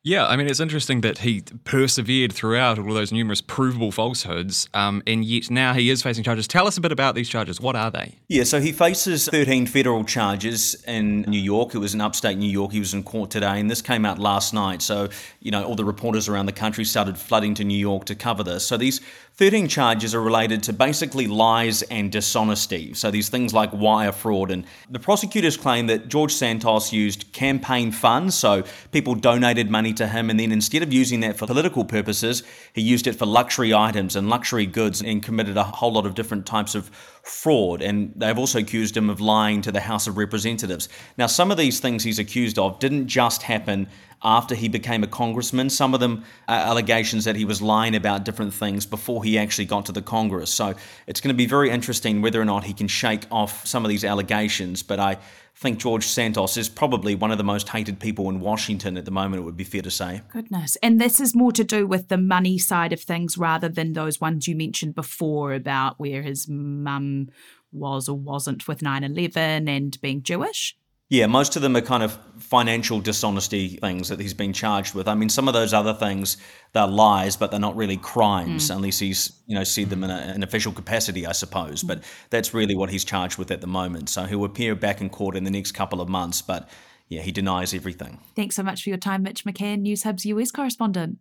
Yeah, 0.06 0.28
I 0.28 0.36
mean, 0.36 0.46
it's 0.46 0.60
interesting 0.60 1.02
that 1.02 1.18
he 1.18 1.42
persevered 1.64 2.32
throughout 2.32 2.78
all 2.78 2.94
those 2.94 3.12
numerous 3.12 3.42
provable 3.42 3.92
falsehoods, 3.92 4.70
um, 4.76 5.02
and 5.08 5.26
yet 5.26 5.50
now 5.50 5.74
he 5.74 5.90
is 5.90 6.04
facing 6.04 6.24
charges. 6.24 6.48
Tell 6.48 6.68
us 6.68 6.78
a 6.78 6.82
bit 6.82 6.92
about 6.92 7.16
these 7.16 7.28
charges. 7.28 7.60
What 7.60 7.76
are 7.76 7.90
they? 7.90 8.20
Yeah, 8.28 8.44
so 8.44 8.62
he 8.62 8.72
faces 8.72 9.28
13 9.28 9.66
federal 9.66 10.04
charges 10.04 10.76
in 10.88 11.24
New 11.24 11.40
York. 11.40 11.74
It 11.74 11.80
was 11.80 11.96
in 11.96 12.02
upstate 12.02 12.38
New 12.38 12.48
York. 12.48 12.72
He 12.72 12.78
was 12.78 12.94
in 12.94 13.02
court 13.02 13.32
today, 13.32 13.60
and 13.60 13.68
this 13.68 13.82
came 13.82 14.06
out 14.06 14.20
last 14.20 14.54
night. 14.54 14.84
So, 14.84 15.10
you 15.40 15.50
know, 15.50 15.64
all 15.64 15.76
the 15.76 15.84
reporters 15.84 16.30
around 16.30 16.46
the 16.46 16.52
country 16.52 16.86
started 16.86 17.18
flooding 17.18 17.56
to 17.56 17.64
New 17.64 17.76
York 17.76 18.06
to 18.06 18.14
cover 18.14 18.44
this. 18.44 18.64
So 18.64 18.78
these 18.78 19.02
13 19.38 19.68
charges 19.68 20.15
are 20.15 20.22
related 20.22 20.63
to 20.63 20.72
basically 20.72 21.27
lies 21.27 21.82
and 21.84 22.10
dishonesty. 22.10 22.94
So 22.94 23.12
these 23.12 23.27
things 23.27 23.54
like 23.54 23.74
wire 23.74 24.13
fraud. 24.13 24.50
And 24.50 24.63
the 24.89 24.98
prosecutors 24.98 25.58
claim 25.58 25.88
that 25.88 26.08
George 26.08 26.34
Santos 26.34 26.94
used 26.94 27.34
campaign 27.34 27.92
funds. 27.92 28.36
So 28.36 28.63
people 28.94 29.13
donated 29.13 29.70
money 29.70 29.92
to 29.96 30.08
him, 30.08 30.30
and 30.30 30.39
then 30.39 30.54
instead 30.54 30.84
of 30.84 30.94
using 30.94 31.20
that 31.20 31.36
for 31.36 31.48
political 31.48 31.84
purposes, 31.84 32.44
he 32.72 32.82
used 32.82 33.08
it 33.08 33.13
for 33.13 33.25
luxury 33.25 33.74
items 33.74 34.15
and 34.15 34.30
luxury 34.30 34.65
goods 34.65 35.01
and 35.01 35.22
committed 35.22 35.58
a 35.58 35.65
whole 35.65 35.92
lot 35.92 36.06
of 36.06 36.15
different 36.15 36.46
types 36.46 36.74
of 36.74 36.88
fraud. 37.24 37.82
And 37.82 38.13
they've 38.15 38.39
also 38.39 38.60
accused 38.60 38.96
him 38.96 39.10
of 39.10 39.20
lying 39.20 39.62
to 39.63 39.72
the 39.72 39.82
House 39.82 40.08
of 40.08 40.18
Representatives. 40.18 40.88
Now, 41.18 41.27
some 41.27 41.51
of 41.51 41.58
these 41.58 41.82
things 41.82 42.06
he's 42.06 42.20
accused 42.20 42.58
of 42.58 42.80
didn't 42.80 43.08
just 43.08 43.42
happen 43.44 43.89
after 44.25 44.55
he 44.55 44.67
became 44.67 45.03
a 45.03 45.08
congressman. 45.08 45.70
Some 45.70 45.94
of 45.94 46.00
them 46.00 46.25
are 46.50 46.58
allegations 46.58 47.24
that 47.25 47.36
he 47.36 47.46
was 47.46 47.62
lying 47.62 47.96
about 47.96 48.25
different 48.25 48.53
things 48.53 48.86
before 48.86 49.24
he 49.24 49.38
actually 49.38 49.65
got 49.65 49.86
to 49.86 49.91
the 49.91 50.01
Congress. 50.01 50.51
So 50.51 50.74
it's 51.08 51.22
going 51.22 51.34
to 51.34 51.38
be 51.38 51.46
very 51.46 51.70
interesting 51.70 52.22
whether 52.22 52.41
or 52.41 52.46
not 52.46 52.63
he 52.63 52.74
can 52.74 52.88
shake 52.88 53.25
off 53.32 53.65
some 53.65 53.86
of 53.86 53.89
these 53.89 54.03
allegations. 54.03 54.82
But 54.82 55.00
I 55.00 55.17
think 55.55 55.79
George 55.79 56.05
Santos 56.05 56.58
is 56.58 56.67
probably 56.67 57.13
one 57.13 57.32
of 57.32 57.38
the 57.38 57.44
most 57.44 57.70
hated 57.70 58.00
people 58.00 58.27
in 58.29 58.39
Washington 58.39 58.98
at 58.98 59.05
the 59.05 59.12
moment, 59.12 59.41
it 59.41 59.46
would 59.46 59.55
be 59.55 59.63
fair 59.63 59.84
to 59.84 59.91
say. 59.91 60.22
Goodness. 60.34 60.75
And 60.84 61.00
this 61.00 61.22
is 61.22 61.36
more 61.36 61.51
to 61.51 61.63
do 61.63 61.86
with 61.86 62.10
the 62.10 62.17
money 62.17 62.58
side 62.58 62.91
of 62.91 63.00
things 63.00 63.38
rather 63.38 63.70
than 63.70 63.94
those 63.94 64.20
ones 64.20 64.48
you 64.48 64.55
mentioned 64.55 64.96
before 64.96 65.53
about 65.53 66.00
where 66.00 66.24
his 66.24 66.48
mum 66.50 67.29
was 67.72 68.10
or 68.10 68.17
wasn't 68.17 68.67
with 68.67 68.82
9 68.82 69.03
11 69.03 69.67
and 69.67 70.01
being 70.01 70.24
Jewish? 70.24 70.75
Yeah, 71.10 71.28
most 71.28 71.56
of 71.56 71.62
them 71.62 71.78
are 71.78 71.82
kind 71.82 72.02
of 72.02 72.18
financial 72.40 73.00
dishonesty 73.00 73.78
things 73.78 74.10
that 74.10 74.20
he's 74.20 74.34
been 74.34 74.54
charged 74.54 74.96
with. 74.96 75.08
I 75.08 75.14
mean, 75.14 75.30
some 75.30 75.48
of 75.48 75.54
those 75.54 75.72
other 75.72 75.94
things, 75.94 76.38
they're 76.74 76.88
lies, 76.88 77.38
but 77.38 77.52
they're 77.52 77.60
not 77.60 77.76
really 77.76 77.98
crimes 77.98 78.72
mm. 78.72 78.76
unless 78.76 78.98
he's, 78.98 79.32
you 79.46 79.54
know, 79.54 79.64
said 79.64 79.92
them 79.92 80.04
in 80.04 80.10
a, 80.10 80.16
an 80.16 80.42
official 80.42 80.72
capacity, 80.72 81.28
I 81.28 81.34
suppose. 81.34 81.84
Mm. 81.84 81.90
But 81.90 82.04
that's 82.32 82.56
really 82.56 82.76
what 82.76 82.90
he's 82.90 83.06
charged 83.06 83.38
with 83.38 83.52
at 83.52 83.62
the 83.62 83.68
moment. 83.68 84.10
So 84.10 84.24
he'll 84.24 84.46
appear 84.46 84.74
back 84.74 85.00
in 85.00 85.12
court 85.12 85.36
in 85.36 85.44
the 85.44 85.52
next 85.52 85.74
couple 85.74 86.02
of 86.02 86.10
months. 86.10 86.42
But 86.42 86.68
yeah, 87.08 87.22
he 87.22 87.32
denies 87.32 87.76
everything. 87.76 88.20
Thanks 88.36 88.56
so 88.56 88.64
much 88.64 88.82
for 88.82 88.90
your 88.90 88.98
time, 88.98 89.22
Mitch 89.22 89.46
McCann, 89.46 89.86
Newshub's 89.86 90.26
US 90.26 90.50
correspondent. 90.50 91.20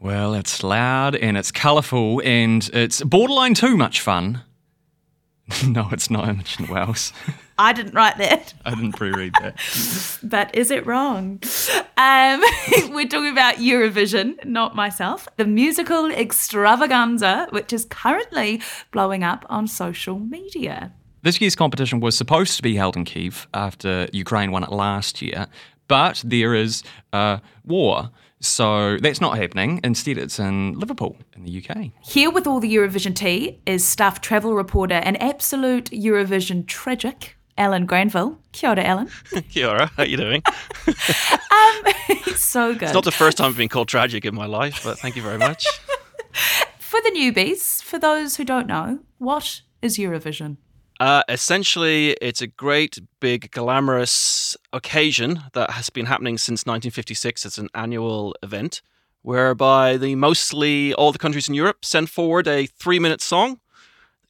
Well, 0.00 0.32
it's 0.32 0.62
loud 0.64 1.14
and 1.14 1.36
it's 1.36 1.52
colourful 1.52 2.22
and 2.24 2.70
it's 2.72 3.02
borderline 3.02 3.52
too 3.52 3.76
much 3.76 4.00
fun. 4.00 4.44
no, 5.66 5.88
it's 5.92 6.10
not 6.10 6.28
Imogen 6.28 6.66
Wells. 6.68 7.12
I 7.58 7.72
didn't 7.72 7.94
write 7.94 8.16
that. 8.18 8.54
I 8.64 8.70
didn't 8.70 8.92
pre-read 8.92 9.34
that. 9.40 9.56
but 10.22 10.54
is 10.54 10.70
it 10.70 10.86
wrong? 10.86 11.42
Um, 11.98 12.40
we're 12.90 13.06
talking 13.06 13.32
about 13.32 13.56
Eurovision, 13.56 14.42
not 14.44 14.74
myself. 14.74 15.28
The 15.36 15.44
musical 15.44 16.10
extravaganza, 16.10 17.48
which 17.50 17.72
is 17.72 17.84
currently 17.84 18.62
blowing 18.92 19.22
up 19.24 19.44
on 19.50 19.66
social 19.66 20.18
media. 20.18 20.92
This 21.22 21.38
year's 21.40 21.54
competition 21.54 22.00
was 22.00 22.16
supposed 22.16 22.56
to 22.56 22.62
be 22.62 22.76
held 22.76 22.96
in 22.96 23.04
Kiev 23.04 23.46
after 23.52 24.08
Ukraine 24.12 24.52
won 24.52 24.64
it 24.64 24.72
last 24.72 25.20
year, 25.20 25.46
but 25.86 26.22
there 26.24 26.54
is 26.54 26.82
a 27.12 27.42
war 27.66 28.10
so 28.40 28.96
that's 28.96 29.20
not 29.20 29.36
happening. 29.36 29.80
Instead, 29.84 30.16
it's 30.18 30.38
in 30.38 30.78
Liverpool 30.78 31.16
in 31.36 31.44
the 31.44 31.62
UK. 31.62 31.90
Here 32.02 32.30
with 32.30 32.46
all 32.46 32.58
the 32.58 32.74
Eurovision 32.74 33.14
tea 33.14 33.60
is 33.66 33.86
Stuff 33.86 34.20
travel 34.20 34.54
reporter 34.54 34.94
and 34.94 35.20
absolute 35.22 35.90
Eurovision 35.90 36.66
tragic, 36.66 37.36
Alan 37.58 37.84
Granville. 37.84 38.38
Kia 38.52 38.70
ora, 38.70 38.82
Alan. 38.82 39.10
Kia 39.50 39.68
ora. 39.68 39.86
How 39.96 40.02
are 40.04 40.06
you 40.06 40.16
doing? 40.16 40.42
um, 40.86 40.94
so 42.34 42.72
good. 42.72 42.84
It's 42.84 42.94
not 42.94 43.04
the 43.04 43.12
first 43.12 43.36
time 43.36 43.50
I've 43.50 43.56
been 43.58 43.68
called 43.68 43.88
tragic 43.88 44.24
in 44.24 44.34
my 44.34 44.46
life, 44.46 44.80
but 44.82 44.98
thank 44.98 45.16
you 45.16 45.22
very 45.22 45.38
much. 45.38 45.66
for 46.78 47.00
the 47.02 47.10
newbies, 47.10 47.82
for 47.82 47.98
those 47.98 48.36
who 48.36 48.44
don't 48.44 48.66
know, 48.66 49.00
what 49.18 49.60
is 49.82 49.98
Eurovision? 49.98 50.56
Uh, 51.00 51.22
essentially, 51.30 52.10
it's 52.20 52.42
a 52.42 52.46
great, 52.46 52.98
big, 53.20 53.50
glamorous 53.52 54.54
occasion 54.70 55.40
that 55.54 55.70
has 55.70 55.88
been 55.88 56.04
happening 56.04 56.36
since 56.36 56.66
1956. 56.66 57.46
It's 57.46 57.56
an 57.56 57.70
annual 57.74 58.36
event 58.42 58.82
whereby 59.22 59.96
the 59.96 60.14
mostly 60.14 60.92
all 60.92 61.10
the 61.10 61.18
countries 61.18 61.48
in 61.48 61.54
Europe 61.54 61.86
send 61.86 62.10
forward 62.10 62.46
a 62.46 62.66
three-minute 62.66 63.22
song 63.22 63.60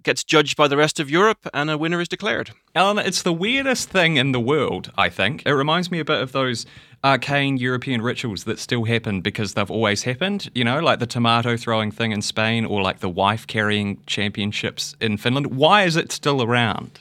gets 0.02 0.24
judged 0.24 0.56
by 0.56 0.68
the 0.68 0.76
rest 0.76 1.00
of 1.00 1.10
Europe, 1.10 1.46
and 1.52 1.70
a 1.70 1.78
winner 1.78 2.00
is 2.00 2.08
declared. 2.08 2.52
Alan, 2.74 2.98
it's 2.98 3.22
the 3.22 3.32
weirdest 3.32 3.90
thing 3.90 4.16
in 4.16 4.32
the 4.32 4.40
world, 4.40 4.92
I 4.96 5.08
think. 5.08 5.42
It 5.46 5.52
reminds 5.52 5.90
me 5.90 5.98
a 5.98 6.04
bit 6.04 6.22
of 6.22 6.32
those 6.32 6.66
arcane 7.02 7.56
European 7.56 8.02
rituals 8.02 8.44
that 8.44 8.58
still 8.58 8.84
happen 8.84 9.20
because 9.20 9.54
they've 9.54 9.70
always 9.70 10.02
happened, 10.02 10.50
you 10.54 10.64
know, 10.64 10.80
like 10.80 10.98
the 10.98 11.06
tomato 11.06 11.56
throwing 11.56 11.90
thing 11.90 12.12
in 12.12 12.22
Spain 12.22 12.64
or 12.64 12.82
like 12.82 13.00
the 13.00 13.08
wife 13.08 13.46
carrying 13.46 13.98
championships 14.06 14.94
in 15.00 15.16
Finland. 15.16 15.48
Why 15.48 15.84
is 15.84 15.96
it 15.96 16.12
still 16.12 16.42
around? 16.42 17.00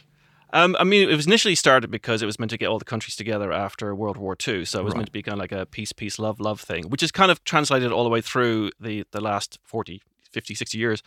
Um, 0.51 0.75
I 0.79 0.83
mean, 0.83 1.07
it 1.07 1.15
was 1.15 1.27
initially 1.27 1.53
started 1.53 1.91
because 1.91 2.23
it 2.23 2.25
was 2.25 2.39
meant 2.39 2.49
to 2.51 2.57
get 2.57 2.67
all 2.67 2.79
the 2.79 2.85
countries 2.85 3.15
together 3.15 3.51
after 3.51 3.93
World 3.93 4.17
War 4.17 4.35
II. 4.35 4.65
So 4.65 4.79
it 4.79 4.83
was 4.83 4.93
right. 4.93 4.97
meant 4.97 5.07
to 5.07 5.11
be 5.11 5.21
kind 5.21 5.33
of 5.33 5.39
like 5.39 5.51
a 5.51 5.65
peace, 5.65 5.91
peace, 5.91 6.17
love, 6.17 6.39
love 6.39 6.59
thing, 6.59 6.89
which 6.89 7.03
is 7.03 7.11
kind 7.11 7.29
of 7.29 7.43
translated 7.43 7.91
all 7.91 8.03
the 8.03 8.09
way 8.09 8.21
through 8.21 8.71
the, 8.79 9.05
the 9.11 9.21
last 9.21 9.59
40, 9.63 10.01
50, 10.31 10.55
60 10.55 10.77
years. 10.77 11.03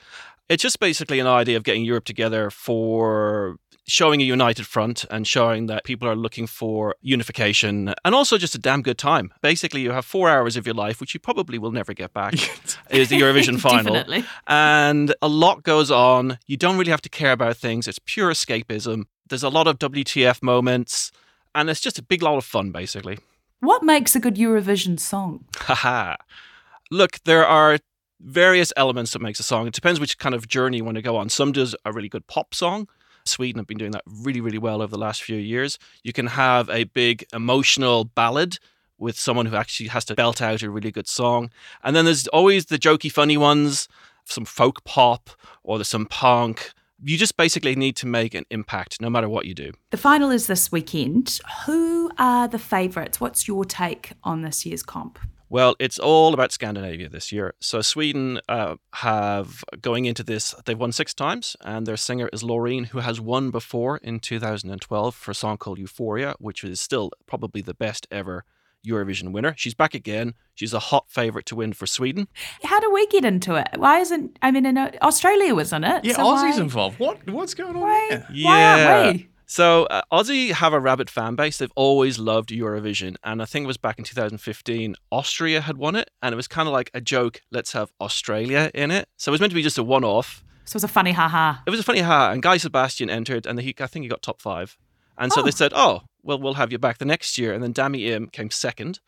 It's 0.48 0.62
just 0.62 0.80
basically 0.80 1.20
an 1.20 1.26
idea 1.26 1.56
of 1.56 1.64
getting 1.64 1.84
Europe 1.84 2.04
together 2.04 2.50
for 2.50 3.56
showing 3.86 4.20
a 4.20 4.24
united 4.24 4.66
front 4.66 5.04
and 5.10 5.26
showing 5.26 5.66
that 5.66 5.84
people 5.84 6.08
are 6.08 6.14
looking 6.14 6.46
for 6.46 6.94
unification 7.00 7.92
and 8.04 8.14
also 8.14 8.38
just 8.38 8.54
a 8.54 8.58
damn 8.58 8.82
good 8.82 8.98
time. 8.98 9.32
Basically, 9.40 9.80
you 9.80 9.90
have 9.90 10.04
four 10.04 10.28
hours 10.28 10.56
of 10.56 10.66
your 10.66 10.74
life, 10.74 11.00
which 11.00 11.14
you 11.14 11.20
probably 11.20 11.58
will 11.58 11.72
never 11.72 11.92
get 11.92 12.12
back, 12.12 12.34
is 12.90 13.08
the 13.08 13.20
Eurovision 13.20 13.58
final. 13.68 13.94
Definitely. 13.94 14.24
And 14.46 15.14
a 15.20 15.28
lot 15.28 15.62
goes 15.62 15.90
on. 15.90 16.38
You 16.46 16.56
don't 16.56 16.78
really 16.78 16.90
have 16.90 17.02
to 17.02 17.08
care 17.08 17.32
about 17.32 17.56
things. 17.56 17.88
It's 17.88 17.98
pure 18.04 18.30
escapism. 18.30 19.04
There's 19.28 19.42
a 19.42 19.48
lot 19.48 19.66
of 19.66 19.78
WTF 19.78 20.42
moments, 20.42 21.10
and 21.54 21.68
it's 21.68 21.80
just 21.80 21.98
a 21.98 22.02
big 22.02 22.22
lot 22.22 22.36
of 22.36 22.44
fun, 22.44 22.70
basically. 22.70 23.18
What 23.60 23.82
makes 23.82 24.16
a 24.16 24.20
good 24.20 24.36
Eurovision 24.36 24.98
song? 24.98 25.44
Haha. 25.56 26.16
Look, 26.90 27.20
there 27.24 27.46
are 27.46 27.78
various 28.22 28.72
elements 28.76 29.12
that 29.12 29.22
makes 29.22 29.40
a 29.40 29.42
song. 29.42 29.66
It 29.66 29.74
depends 29.74 30.00
which 30.00 30.18
kind 30.18 30.34
of 30.34 30.48
journey 30.48 30.78
you 30.78 30.84
want 30.84 30.96
to 30.96 31.02
go 31.02 31.16
on. 31.16 31.28
Some 31.28 31.52
does 31.52 31.74
a 31.84 31.92
really 31.92 32.08
good 32.08 32.26
pop 32.26 32.54
song. 32.54 32.88
Sweden 33.24 33.58
have 33.58 33.66
been 33.66 33.78
doing 33.78 33.92
that 33.92 34.02
really, 34.06 34.40
really 34.40 34.58
well 34.58 34.82
over 34.82 34.90
the 34.90 34.98
last 34.98 35.22
few 35.22 35.36
years. 35.36 35.78
You 36.02 36.12
can 36.12 36.28
have 36.28 36.68
a 36.70 36.84
big 36.84 37.24
emotional 37.32 38.04
ballad 38.04 38.58
with 38.98 39.18
someone 39.18 39.46
who 39.46 39.56
actually 39.56 39.88
has 39.88 40.04
to 40.06 40.14
belt 40.14 40.40
out 40.40 40.62
a 40.62 40.70
really 40.70 40.90
good 40.90 41.08
song. 41.08 41.50
And 41.82 41.94
then 41.94 42.04
there's 42.04 42.28
always 42.28 42.66
the 42.66 42.78
jokey, 42.78 43.10
funny 43.10 43.36
ones, 43.36 43.88
some 44.24 44.44
folk 44.44 44.84
pop, 44.84 45.30
or 45.62 45.78
there's 45.78 45.88
some 45.88 46.06
punk. 46.06 46.72
You 47.04 47.18
just 47.18 47.36
basically 47.36 47.74
need 47.74 47.96
to 47.96 48.06
make 48.06 48.34
an 48.34 48.44
impact 48.50 49.00
no 49.00 49.10
matter 49.10 49.28
what 49.28 49.46
you 49.46 49.54
do. 49.54 49.72
The 49.90 49.96
final 49.96 50.30
is 50.30 50.46
this 50.46 50.70
weekend. 50.70 51.40
Who 51.66 52.10
are 52.18 52.46
the 52.46 52.60
favourites? 52.60 53.20
What's 53.20 53.48
your 53.48 53.64
take 53.64 54.12
on 54.22 54.42
this 54.42 54.64
year's 54.64 54.84
comp? 54.84 55.18
Well, 55.52 55.76
it's 55.78 55.98
all 55.98 56.32
about 56.32 56.50
Scandinavia 56.50 57.10
this 57.10 57.30
year. 57.30 57.52
So 57.60 57.82
Sweden 57.82 58.40
uh, 58.48 58.76
have 58.94 59.62
going 59.82 60.06
into 60.06 60.22
this, 60.22 60.54
they've 60.64 60.78
won 60.78 60.92
six 60.92 61.12
times, 61.12 61.58
and 61.60 61.84
their 61.84 61.98
singer 61.98 62.30
is 62.32 62.42
Loreen, 62.42 62.86
who 62.86 63.00
has 63.00 63.20
won 63.20 63.50
before 63.50 63.98
in 63.98 64.18
2012 64.18 65.14
for 65.14 65.30
a 65.30 65.34
song 65.34 65.58
called 65.58 65.78
Euphoria, 65.78 66.36
which 66.38 66.64
is 66.64 66.80
still 66.80 67.10
probably 67.26 67.60
the 67.60 67.74
best 67.74 68.06
ever 68.10 68.46
Eurovision 68.82 69.32
winner. 69.32 69.52
She's 69.58 69.74
back 69.74 69.92
again. 69.92 70.32
She's 70.54 70.72
a 70.72 70.78
hot 70.78 71.10
favourite 71.10 71.44
to 71.46 71.56
win 71.56 71.74
for 71.74 71.86
Sweden. 71.86 72.28
How 72.64 72.80
do 72.80 72.90
we 72.90 73.06
get 73.08 73.26
into 73.26 73.54
it? 73.56 73.68
Why 73.76 73.98
isn't 73.98 74.38
I 74.40 74.52
mean, 74.52 74.64
in 74.64 74.78
Australia 75.02 75.54
was 75.54 75.70
in 75.74 75.84
it? 75.84 76.02
Yeah, 76.02 76.14
so 76.14 76.22
Aussie's 76.22 76.56
why, 76.56 76.62
involved. 76.62 76.98
What 76.98 77.28
what's 77.28 77.52
going 77.52 77.76
on 77.76 77.82
why, 77.82 78.06
there? 78.08 78.26
Yeah. 78.32 78.46
Why 78.48 79.04
aren't 79.04 79.16
we? 79.18 79.28
So 79.52 79.84
uh, 79.84 80.00
Aussie 80.10 80.52
have 80.52 80.72
a 80.72 80.80
rabid 80.80 81.10
fan 81.10 81.34
base. 81.34 81.58
They've 81.58 81.70
always 81.76 82.18
loved 82.18 82.48
Eurovision, 82.48 83.16
and 83.22 83.42
I 83.42 83.44
think 83.44 83.64
it 83.64 83.66
was 83.66 83.76
back 83.76 83.98
in 83.98 84.04
2015. 84.06 84.96
Austria 85.10 85.60
had 85.60 85.76
won 85.76 85.94
it, 85.94 86.10
and 86.22 86.32
it 86.32 86.36
was 86.36 86.48
kind 86.48 86.66
of 86.66 86.72
like 86.72 86.90
a 86.94 87.02
joke. 87.02 87.42
Let's 87.50 87.72
have 87.74 87.92
Australia 88.00 88.70
in 88.72 88.90
it. 88.90 89.10
So 89.18 89.28
it 89.30 89.32
was 89.34 89.42
meant 89.42 89.50
to 89.50 89.54
be 89.54 89.62
just 89.62 89.76
a 89.76 89.82
one-off. 89.82 90.42
So 90.64 90.72
it 90.72 90.76
was 90.76 90.84
a 90.84 90.88
funny 90.88 91.12
haha. 91.12 91.56
It 91.66 91.70
was 91.70 91.80
a 91.80 91.82
funny 91.82 92.00
ha, 92.00 92.30
and 92.32 92.40
Guy 92.42 92.56
Sebastian 92.56 93.10
entered, 93.10 93.44
and 93.44 93.60
he, 93.60 93.74
I 93.78 93.86
think 93.88 94.04
he 94.04 94.08
got 94.08 94.22
top 94.22 94.40
five. 94.40 94.78
And 95.18 95.30
so 95.30 95.42
Oh. 95.42 95.44
they 95.44 95.50
said, 95.50 95.72
"Oh, 95.76 96.04
well, 96.22 96.38
we'll 96.40 96.54
have 96.54 96.72
you 96.72 96.78
back 96.78 96.96
the 96.96 97.04
next 97.04 97.36
year." 97.36 97.52
And 97.52 97.62
then 97.62 97.74
Dami 97.74 98.06
Im 98.08 98.28
came 98.28 98.50
second, 98.50 99.00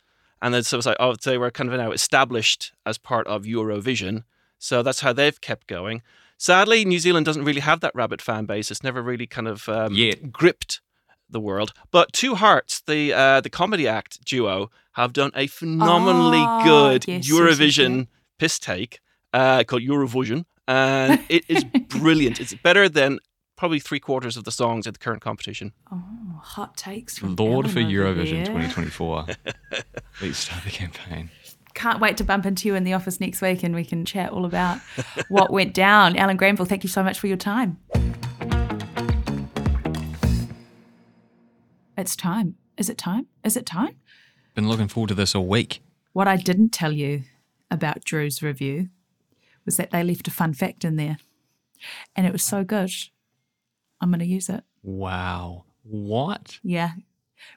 and 0.42 0.52
then 0.52 0.62
so 0.62 0.76
it 0.76 0.80
was 0.80 0.86
like, 0.86 0.98
oh, 1.00 1.14
they 1.24 1.38
were 1.38 1.50
kind 1.50 1.72
of 1.72 1.78
now 1.80 1.90
established 1.90 2.74
as 2.84 2.98
part 2.98 3.26
of 3.28 3.44
Eurovision. 3.44 4.24
So 4.58 4.82
that's 4.82 5.00
how 5.00 5.12
they've 5.12 5.40
kept 5.40 5.66
going. 5.66 6.02
Sadly, 6.38 6.84
New 6.84 6.98
Zealand 6.98 7.26
doesn't 7.26 7.44
really 7.44 7.60
have 7.60 7.80
that 7.80 7.94
rabbit 7.94 8.20
fan 8.20 8.44
base. 8.44 8.70
It's 8.70 8.82
never 8.82 9.02
really 9.02 9.26
kind 9.26 9.48
of 9.48 9.68
um, 9.68 9.94
Yet. 9.94 10.32
gripped 10.32 10.80
the 11.30 11.40
world. 11.40 11.72
But 11.90 12.12
Two 12.12 12.34
Hearts, 12.34 12.80
the 12.86 13.12
uh, 13.12 13.40
the 13.40 13.50
comedy 13.50 13.86
act 13.88 14.24
duo, 14.24 14.70
have 14.92 15.12
done 15.12 15.30
a 15.34 15.46
phenomenally 15.46 16.38
Ah, 16.38 16.62
good 16.64 17.06
yes, 17.06 17.28
yes, 17.28 17.28
yes, 17.28 17.40
Eurovision 17.40 18.06
piss 18.38 18.58
take 18.58 19.00
uh, 19.32 19.64
called 19.64 19.82
Eurovision, 19.82 20.44
and 20.68 21.20
it 21.28 21.44
is 21.48 21.64
brilliant. 21.64 22.40
It's 22.40 22.54
better 22.54 22.88
than 22.88 23.20
probably 23.56 23.78
three 23.78 24.00
quarters 24.00 24.36
of 24.36 24.44
the 24.44 24.50
songs 24.50 24.86
at 24.86 24.94
the 24.94 24.98
current 24.98 25.22
competition. 25.22 25.72
Oh, 25.92 26.40
hot 26.42 26.76
takes 26.76 27.16
from 27.18 27.36
Lord 27.36 27.66
Alan 27.66 27.74
for 27.74 27.80
Eurovision 27.80 28.44
there. 28.44 28.46
2024. 28.46 29.26
Please 30.18 30.36
start 30.36 30.64
the 30.64 30.70
campaign. 30.70 31.30
Can't 31.74 32.00
wait 32.00 32.16
to 32.18 32.24
bump 32.24 32.46
into 32.46 32.68
you 32.68 32.74
in 32.74 32.84
the 32.84 32.92
office 32.92 33.20
next 33.20 33.42
week 33.42 33.62
and 33.62 33.74
we 33.74 33.84
can 33.84 34.04
chat 34.04 34.30
all 34.30 34.44
about 34.44 34.78
what 35.28 35.52
went 35.52 35.74
down. 35.84 36.16
Alan 36.16 36.36
Granville, 36.36 36.66
thank 36.66 36.84
you 36.84 36.88
so 36.88 37.02
much 37.02 37.18
for 37.18 37.26
your 37.26 37.36
time. 37.36 37.78
It's 41.96 42.16
time. 42.16 42.56
Is 42.76 42.88
it 42.88 42.98
time? 42.98 43.26
Is 43.44 43.56
it 43.56 43.66
time? 43.66 43.96
Been 44.54 44.68
looking 44.68 44.88
forward 44.88 45.08
to 45.08 45.14
this 45.14 45.34
all 45.34 45.46
week. 45.46 45.82
What 46.12 46.28
I 46.28 46.36
didn't 46.36 46.70
tell 46.70 46.92
you 46.92 47.22
about 47.70 48.04
Drew's 48.04 48.42
review 48.42 48.88
was 49.64 49.76
that 49.76 49.90
they 49.90 50.02
left 50.04 50.28
a 50.28 50.30
fun 50.30 50.54
fact 50.54 50.84
in 50.84 50.96
there. 50.96 51.18
And 52.14 52.26
it 52.26 52.32
was 52.32 52.42
so 52.42 52.64
good. 52.64 52.90
I'm 54.00 54.10
going 54.10 54.20
to 54.20 54.26
use 54.26 54.48
it. 54.48 54.62
Wow. 54.82 55.64
What? 55.82 56.58
Yeah. 56.62 56.92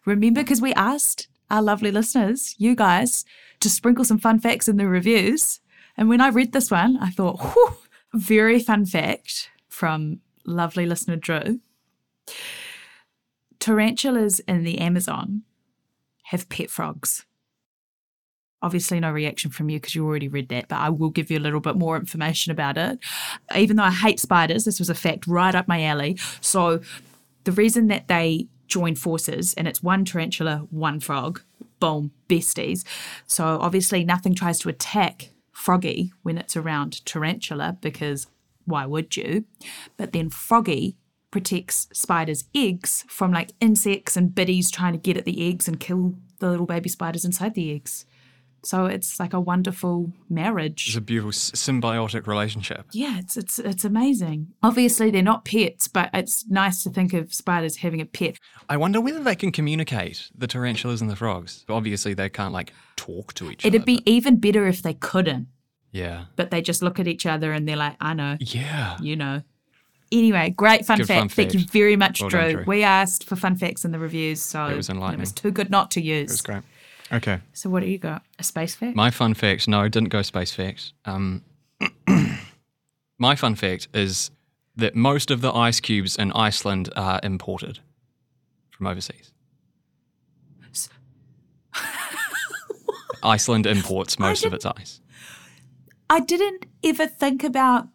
Remember, 0.05 0.41
because 0.41 0.61
we 0.61 0.73
asked 0.73 1.27
our 1.49 1.61
lovely 1.61 1.91
listeners, 1.91 2.55
you 2.57 2.75
guys, 2.75 3.25
to 3.59 3.69
sprinkle 3.69 4.05
some 4.05 4.19
fun 4.19 4.39
facts 4.39 4.67
in 4.67 4.77
the 4.77 4.87
reviews. 4.87 5.59
And 5.95 6.09
when 6.09 6.21
I 6.21 6.29
read 6.29 6.51
this 6.51 6.69
one, 6.69 6.97
I 6.97 7.09
thought, 7.09 7.39
whew, 7.39 7.77
very 8.13 8.59
fun 8.59 8.85
fact 8.85 9.49
from 9.67 10.19
lovely 10.45 10.85
listener 10.85 11.15
Drew. 11.15 11.59
Tarantulas 13.59 14.39
in 14.41 14.63
the 14.63 14.79
Amazon 14.79 15.43
have 16.25 16.49
pet 16.49 16.69
frogs. 16.69 17.25
Obviously, 18.61 18.99
no 18.99 19.11
reaction 19.11 19.51
from 19.51 19.69
you 19.69 19.79
because 19.79 19.93
you 19.93 20.05
already 20.05 20.27
read 20.27 20.49
that, 20.49 20.67
but 20.67 20.77
I 20.77 20.89
will 20.89 21.11
give 21.11 21.29
you 21.29 21.37
a 21.37 21.39
little 21.39 21.59
bit 21.59 21.75
more 21.75 21.95
information 21.95 22.51
about 22.51 22.77
it. 22.77 22.99
Even 23.55 23.77
though 23.77 23.83
I 23.83 23.91
hate 23.91 24.19
spiders, 24.19 24.65
this 24.65 24.79
was 24.79 24.89
a 24.89 24.95
fact 24.95 25.27
right 25.27 25.53
up 25.53 25.67
my 25.67 25.83
alley. 25.83 26.17
So, 26.41 26.81
the 27.43 27.51
reason 27.51 27.87
that 27.87 28.07
they 28.07 28.47
join 28.67 28.95
forces 28.95 29.53
and 29.53 29.67
it's 29.67 29.83
one 29.83 30.05
tarantula, 30.05 30.67
one 30.69 30.99
frog, 30.99 31.41
boom, 31.79 32.11
besties. 32.29 32.85
So, 33.25 33.57
obviously, 33.61 34.03
nothing 34.03 34.35
tries 34.35 34.59
to 34.59 34.69
attack 34.69 35.29
Froggy 35.51 36.13
when 36.23 36.37
it's 36.37 36.55
around 36.55 37.05
tarantula 37.05 37.77
because 37.81 38.27
why 38.65 38.85
would 38.85 39.17
you? 39.17 39.45
But 39.95 40.13
then 40.13 40.29
Froggy 40.29 40.97
protects 41.31 41.87
spiders' 41.93 42.45
eggs 42.55 43.03
from 43.07 43.31
like 43.31 43.51
insects 43.59 44.15
and 44.15 44.33
biddies 44.33 44.71
trying 44.71 44.93
to 44.93 44.99
get 44.99 45.17
at 45.17 45.25
the 45.25 45.49
eggs 45.49 45.67
and 45.67 45.79
kill 45.79 46.15
the 46.39 46.49
little 46.49 46.65
baby 46.65 46.89
spiders 46.89 47.25
inside 47.25 47.53
the 47.53 47.73
eggs. 47.73 48.05
So 48.63 48.85
it's 48.85 49.19
like 49.19 49.33
a 49.33 49.39
wonderful 49.39 50.11
marriage. 50.29 50.87
It's 50.87 50.97
a 50.97 51.01
beautiful 51.01 51.31
symbiotic 51.31 52.27
relationship. 52.27 52.85
Yeah, 52.91 53.19
it's 53.19 53.37
it's 53.37 53.59
it's 53.59 53.85
amazing. 53.85 54.47
Obviously, 54.63 55.11
they're 55.11 55.21
not 55.21 55.45
pets, 55.45 55.87
but 55.87 56.09
it's 56.13 56.45
nice 56.49 56.83
to 56.83 56.89
think 56.89 57.13
of 57.13 57.33
spiders 57.33 57.77
having 57.77 58.01
a 58.01 58.05
pet. 58.05 58.37
I 58.67 58.77
wonder 58.77 58.99
whether 58.99 59.23
they 59.23 59.35
can 59.35 59.51
communicate, 59.51 60.29
the 60.35 60.47
tarantulas 60.47 61.01
and 61.01 61.09
the 61.09 61.15
frogs. 61.15 61.65
Obviously, 61.69 62.13
they 62.13 62.29
can't 62.29 62.53
like 62.53 62.73
talk 62.95 63.33
to 63.35 63.49
each 63.49 63.63
other. 63.63 63.67
It'd 63.69 63.81
other. 63.81 63.85
be 63.85 64.03
even 64.11 64.37
better 64.39 64.67
if 64.67 64.81
they 64.81 64.95
couldn't, 64.95 65.47
yeah. 65.91 66.25
but 66.35 66.51
they 66.51 66.61
just 66.61 66.81
look 66.81 66.99
at 66.99 67.07
each 67.07 67.25
other 67.25 67.53
and 67.53 67.67
they're 67.67 67.77
like, 67.77 67.95
"I 68.01 68.13
know, 68.13 68.37
Yeah. 68.39 68.97
you 68.99 69.15
know." 69.15 69.43
Anyway, 70.11 70.49
great 70.51 70.85
fun 70.85 70.99
fact. 70.99 71.07
fun 71.19 71.29
Thank 71.29 71.53
you 71.53 71.59
very 71.71 71.97
much, 71.97 72.21
Well 72.21 72.29
Drew. 72.29 72.39
done, 72.39 72.51
Drew. 72.53 72.63
We 72.65 72.83
asked 72.83 73.25
for 73.25 73.35
fun 73.35 73.55
facts 73.57 73.83
in 73.83 73.91
the 73.91 73.99
reviews, 73.99 74.41
so 74.41 74.67
It 74.67 74.77
was 74.77 74.89
enlightening. 74.89 75.19
It 75.19 75.21
was 75.21 75.33
too 75.33 75.51
good 75.51 75.69
not 75.69 75.91
to 75.91 76.01
use. 76.01 76.31
It 76.31 76.33
was 76.33 76.41
great. 76.41 76.63
Okay. 77.11 77.39
So 77.53 77.69
what 77.69 77.81
do 77.81 77.87
you 77.87 77.97
got? 77.97 78.23
A 78.39 78.43
space 78.43 78.75
fact? 78.75 78.95
My 78.95 79.09
fun 79.11 79.33
fact, 79.33 79.67
no, 79.67 79.87
didn't 79.87 80.09
go 80.09 80.21
space 80.21 80.51
fact. 80.53 80.93
Um, 81.05 81.43
my 83.17 83.35
fun 83.35 83.55
fact 83.55 83.87
is 83.93 84.31
that 84.75 84.95
most 84.95 85.31
of 85.31 85.41
the 85.41 85.51
ice 85.53 85.79
cubes 85.79 86.15
in 86.15 86.31
Iceland 86.33 86.89
are 86.95 87.19
imported 87.23 87.79
from 88.71 88.87
overseas. 88.87 89.31
Iceland 93.23 93.65
imports 93.65 94.19
most 94.19 94.45
of 94.45 94.53
its 94.53 94.65
ice. 94.65 95.01
I 96.09 96.19
didn't 96.19 96.65
ever 96.83 97.07
think 97.07 97.43
about. 97.43 97.87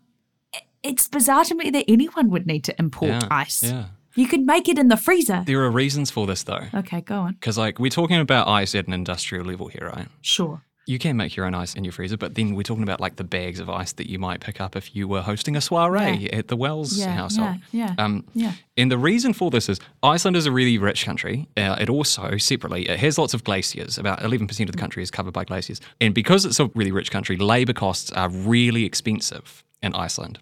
It's 0.83 1.07
bizarre 1.09 1.45
to 1.45 1.55
me 1.55 1.71
that 1.71 1.85
anyone 1.87 2.29
would 2.31 2.47
need 2.47 2.65
to 2.65 2.75
import 2.79 3.11
Yeah, 3.13 3.29
ice. 3.31 3.63
yeah. 3.63 3.87
You 4.15 4.27
could 4.27 4.45
make 4.47 4.69
it 4.69 4.79
in 4.79 4.89
the 4.89 4.97
freezer. 4.97 5.43
There 5.47 5.61
are 5.63 5.71
reasons 5.71 6.11
for 6.11 6.27
this 6.27 6.43
though. 6.43 6.67
Okay, 6.75 7.01
go 7.01 7.21
on. 7.21 7.33
Because 7.35 7.57
like 7.59 7.79
we're 7.79 7.91
talking 7.91 8.19
about 8.21 8.49
ice 8.49 8.75
at 8.75 8.87
an 8.87 8.93
industrial 8.93 9.45
level 9.47 9.69
here, 9.69 9.91
right? 9.95 10.09
Sure. 10.21 10.63
You 10.85 10.99
can 10.99 11.17
make 11.17 11.37
your 11.37 11.47
own 11.47 11.55
ice 11.55 11.77
in 11.77 11.85
your 11.85 11.93
freezer, 11.93 12.17
but 12.17 12.35
then 12.35 12.57
we're 12.57 12.65
talking 12.65 12.83
about 12.83 13.01
like 13.01 13.15
the 13.15 13.23
bags 13.23 13.61
of 13.61 13.71
ice 13.71 13.93
that 13.93 14.11
you 14.11 14.19
might 14.19 14.41
pick 14.41 14.61
up 14.61 14.75
if 14.75 14.97
you 14.97 15.07
were 15.07 15.23
hosting 15.23 15.55
a 15.55 15.61
soiree 15.61 16.17
Yeah. 16.17 16.37
at 16.39 16.49
the 16.49 16.57
Wells 16.57 16.99
Yeah, 16.99 17.15
household. 17.15 17.59
yeah, 17.71 17.95
yeah, 17.97 18.05
Um, 18.05 18.25
yeah. 18.35 18.55
And 18.77 18.91
the 18.91 18.99
reason 18.99 19.33
for 19.33 19.49
this 19.53 19.69
is 19.69 19.79
Iceland 20.03 20.37
is 20.37 20.45
a 20.45 20.51
really 20.51 20.79
rich 20.79 21.05
country. 21.05 21.47
Uh, 21.57 21.77
it 21.81 21.89
also, 21.89 22.37
separately, 22.37 22.89
it 22.89 22.99
has 22.99 23.17
lots 23.17 23.33
of 23.33 23.45
glaciers. 23.45 23.97
About 23.97 24.23
11% 24.23 24.69
of 24.69 24.73
the 24.75 24.79
country 24.81 25.05
is 25.05 25.11
covered 25.13 25.33
by 25.33 25.45
glaciers. 25.45 25.81
And 26.01 26.13
because 26.15 26.45
it's 26.45 26.59
a 26.59 26.67
really 26.75 26.91
rich 26.91 27.13
country, 27.13 27.37
labour 27.37 27.75
costs 27.75 28.11
are 28.11 28.29
really 28.29 28.85
expensive 28.85 29.63
in 29.83 29.95
Iceland. 29.95 30.41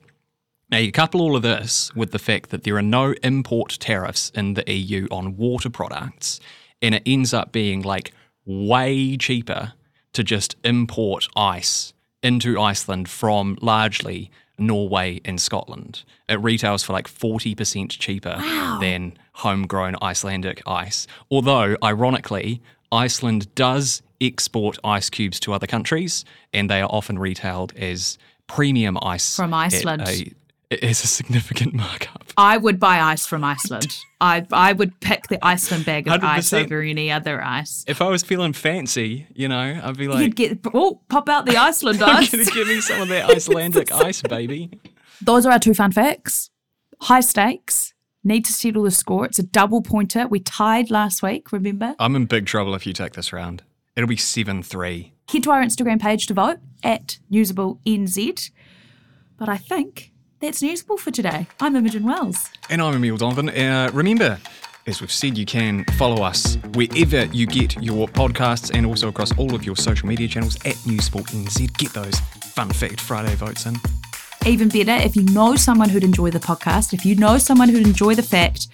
Now, 0.70 0.78
you 0.78 0.92
couple 0.92 1.20
all 1.20 1.34
of 1.34 1.42
this 1.42 1.92
with 1.96 2.12
the 2.12 2.18
fact 2.18 2.50
that 2.50 2.62
there 2.62 2.76
are 2.76 2.82
no 2.82 3.14
import 3.24 3.76
tariffs 3.80 4.30
in 4.36 4.54
the 4.54 4.70
EU 4.72 5.08
on 5.10 5.36
water 5.36 5.68
products, 5.68 6.38
and 6.80 6.94
it 6.94 7.02
ends 7.04 7.34
up 7.34 7.50
being 7.50 7.82
like 7.82 8.12
way 8.44 9.16
cheaper 9.16 9.72
to 10.12 10.22
just 10.22 10.54
import 10.62 11.26
ice 11.34 11.92
into 12.22 12.60
Iceland 12.60 13.08
from 13.08 13.58
largely 13.60 14.30
Norway 14.58 15.20
and 15.24 15.40
Scotland. 15.40 16.04
It 16.28 16.40
retails 16.40 16.84
for 16.84 16.92
like 16.92 17.08
40% 17.08 17.90
cheaper 17.90 18.36
than 18.80 19.16
homegrown 19.34 19.96
Icelandic 20.00 20.62
ice. 20.66 21.08
Although, 21.30 21.76
ironically, 21.82 22.62
Iceland 22.92 23.52
does 23.54 24.02
export 24.20 24.78
ice 24.84 25.10
cubes 25.10 25.40
to 25.40 25.52
other 25.52 25.66
countries, 25.66 26.24
and 26.52 26.70
they 26.70 26.80
are 26.80 26.90
often 26.90 27.18
retailed 27.18 27.72
as 27.76 28.18
premium 28.46 28.98
ice 29.02 29.34
From 29.34 29.54
Iceland. 29.54 30.34
It 30.70 30.84
is 30.84 31.02
a 31.02 31.08
significant 31.08 31.74
markup. 31.74 32.32
I 32.36 32.56
would 32.56 32.78
buy 32.78 33.00
ice 33.00 33.26
from 33.26 33.42
Iceland. 33.42 33.96
I 34.20 34.46
I 34.52 34.72
would 34.72 35.00
pick 35.00 35.26
the 35.26 35.44
Iceland 35.44 35.84
bag 35.84 36.06
of 36.06 36.22
ice 36.22 36.50
100%. 36.50 36.64
over 36.64 36.80
any 36.80 37.10
other 37.10 37.42
ice. 37.42 37.84
If 37.88 38.00
I 38.00 38.08
was 38.08 38.22
feeling 38.22 38.52
fancy, 38.52 39.26
you 39.34 39.48
know, 39.48 39.80
I'd 39.82 39.96
be 39.96 40.06
like, 40.06 40.20
You'd 40.20 40.36
get 40.36 40.58
oh, 40.72 41.00
pop 41.08 41.28
out 41.28 41.46
the 41.46 41.56
Iceland 41.56 42.00
I'm 42.02 42.18
ice. 42.18 42.30
gonna 42.30 42.44
give 42.44 42.68
me 42.68 42.80
some 42.80 43.02
of 43.02 43.08
that 43.08 43.30
Icelandic 43.30 43.90
ice, 44.06 44.22
baby. 44.22 44.70
Those 45.20 45.44
are 45.44 45.52
our 45.52 45.58
two 45.58 45.74
fun 45.74 45.90
facts. 45.90 46.50
High 47.00 47.20
stakes. 47.20 47.92
Need 48.22 48.44
to 48.44 48.52
settle 48.52 48.82
the 48.84 48.90
score. 48.90 49.24
It's 49.24 49.38
a 49.38 49.42
double 49.42 49.82
pointer. 49.82 50.28
We 50.28 50.40
tied 50.40 50.90
last 50.90 51.22
week, 51.22 51.52
remember? 51.52 51.94
I'm 51.98 52.14
in 52.14 52.26
big 52.26 52.46
trouble 52.46 52.74
if 52.74 52.86
you 52.86 52.92
take 52.92 53.14
this 53.14 53.32
round. 53.32 53.62
It'll 53.96 54.06
be 54.08 54.16
7 54.16 54.62
3. 54.62 55.12
Head 55.30 55.42
to 55.44 55.50
our 55.50 55.62
Instagram 55.62 56.00
page 56.00 56.26
to 56.26 56.34
vote 56.34 56.58
at 56.84 57.18
NewsableNZ. 57.32 58.50
But 59.38 59.48
I 59.48 59.56
think 59.56 60.12
that's 60.40 60.62
Newsable 60.62 60.98
for 60.98 61.10
today. 61.10 61.46
I'm 61.60 61.76
Imogen 61.76 62.04
Wells. 62.04 62.48
And 62.70 62.80
I'm 62.80 62.94
Emil 62.94 63.18
Donovan. 63.18 63.50
Uh, 63.50 63.90
remember, 63.92 64.38
as 64.86 65.00
we've 65.00 65.12
said, 65.12 65.36
you 65.36 65.44
can 65.44 65.84
follow 65.98 66.22
us 66.22 66.56
wherever 66.72 67.26
you 67.26 67.46
get 67.46 67.80
your 67.82 68.08
podcasts 68.08 68.74
and 68.74 68.86
also 68.86 69.08
across 69.08 69.36
all 69.36 69.54
of 69.54 69.64
your 69.64 69.76
social 69.76 70.08
media 70.08 70.26
channels 70.28 70.56
at 70.64 70.74
Newsable 70.86 71.22
NZ. 71.28 71.76
Get 71.76 71.92
those 71.92 72.18
Fun 72.54 72.70
Fact 72.70 73.00
Friday 73.00 73.34
votes 73.34 73.66
in. 73.66 73.76
Even 74.46 74.70
better, 74.70 74.92
if 74.92 75.14
you 75.14 75.24
know 75.24 75.56
someone 75.56 75.90
who'd 75.90 76.04
enjoy 76.04 76.30
the 76.30 76.38
podcast, 76.38 76.94
if 76.94 77.04
you 77.04 77.14
know 77.16 77.36
someone 77.36 77.68
who'd 77.68 77.86
enjoy 77.86 78.14
the 78.14 78.22
fact 78.22 78.68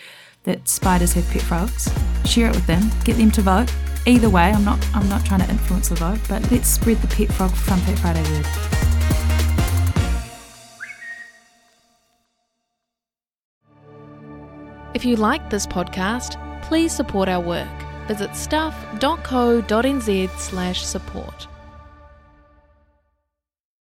that 0.44 0.68
spiders 0.68 1.12
have 1.14 1.28
pet 1.30 1.42
frogs, 1.42 1.92
share 2.24 2.48
it 2.48 2.54
with 2.54 2.66
them. 2.68 2.88
Get 3.02 3.16
them 3.16 3.32
to 3.32 3.42
vote. 3.42 3.74
Either 4.06 4.30
way, 4.30 4.52
I'm 4.52 4.64
not 4.64 4.78
I'm 4.94 5.08
not 5.08 5.26
trying 5.26 5.40
to 5.40 5.50
influence 5.50 5.88
the 5.88 5.96
vote, 5.96 6.20
but 6.28 6.48
let's 6.52 6.68
spread 6.68 6.98
the 6.98 7.08
pet 7.08 7.34
frog 7.34 7.50
Fun 7.50 7.80
Fact 7.80 7.98
Friday 7.98 8.22
word. 8.30 8.95
If 14.96 15.04
you 15.04 15.16
like 15.16 15.50
this 15.50 15.66
podcast, 15.66 16.40
please 16.62 16.90
support 16.90 17.28
our 17.28 17.38
work. 17.38 17.68
Visit 18.08 18.34
stuff.co.nz 18.34 20.30
slash 20.38 20.86
support. 20.86 21.46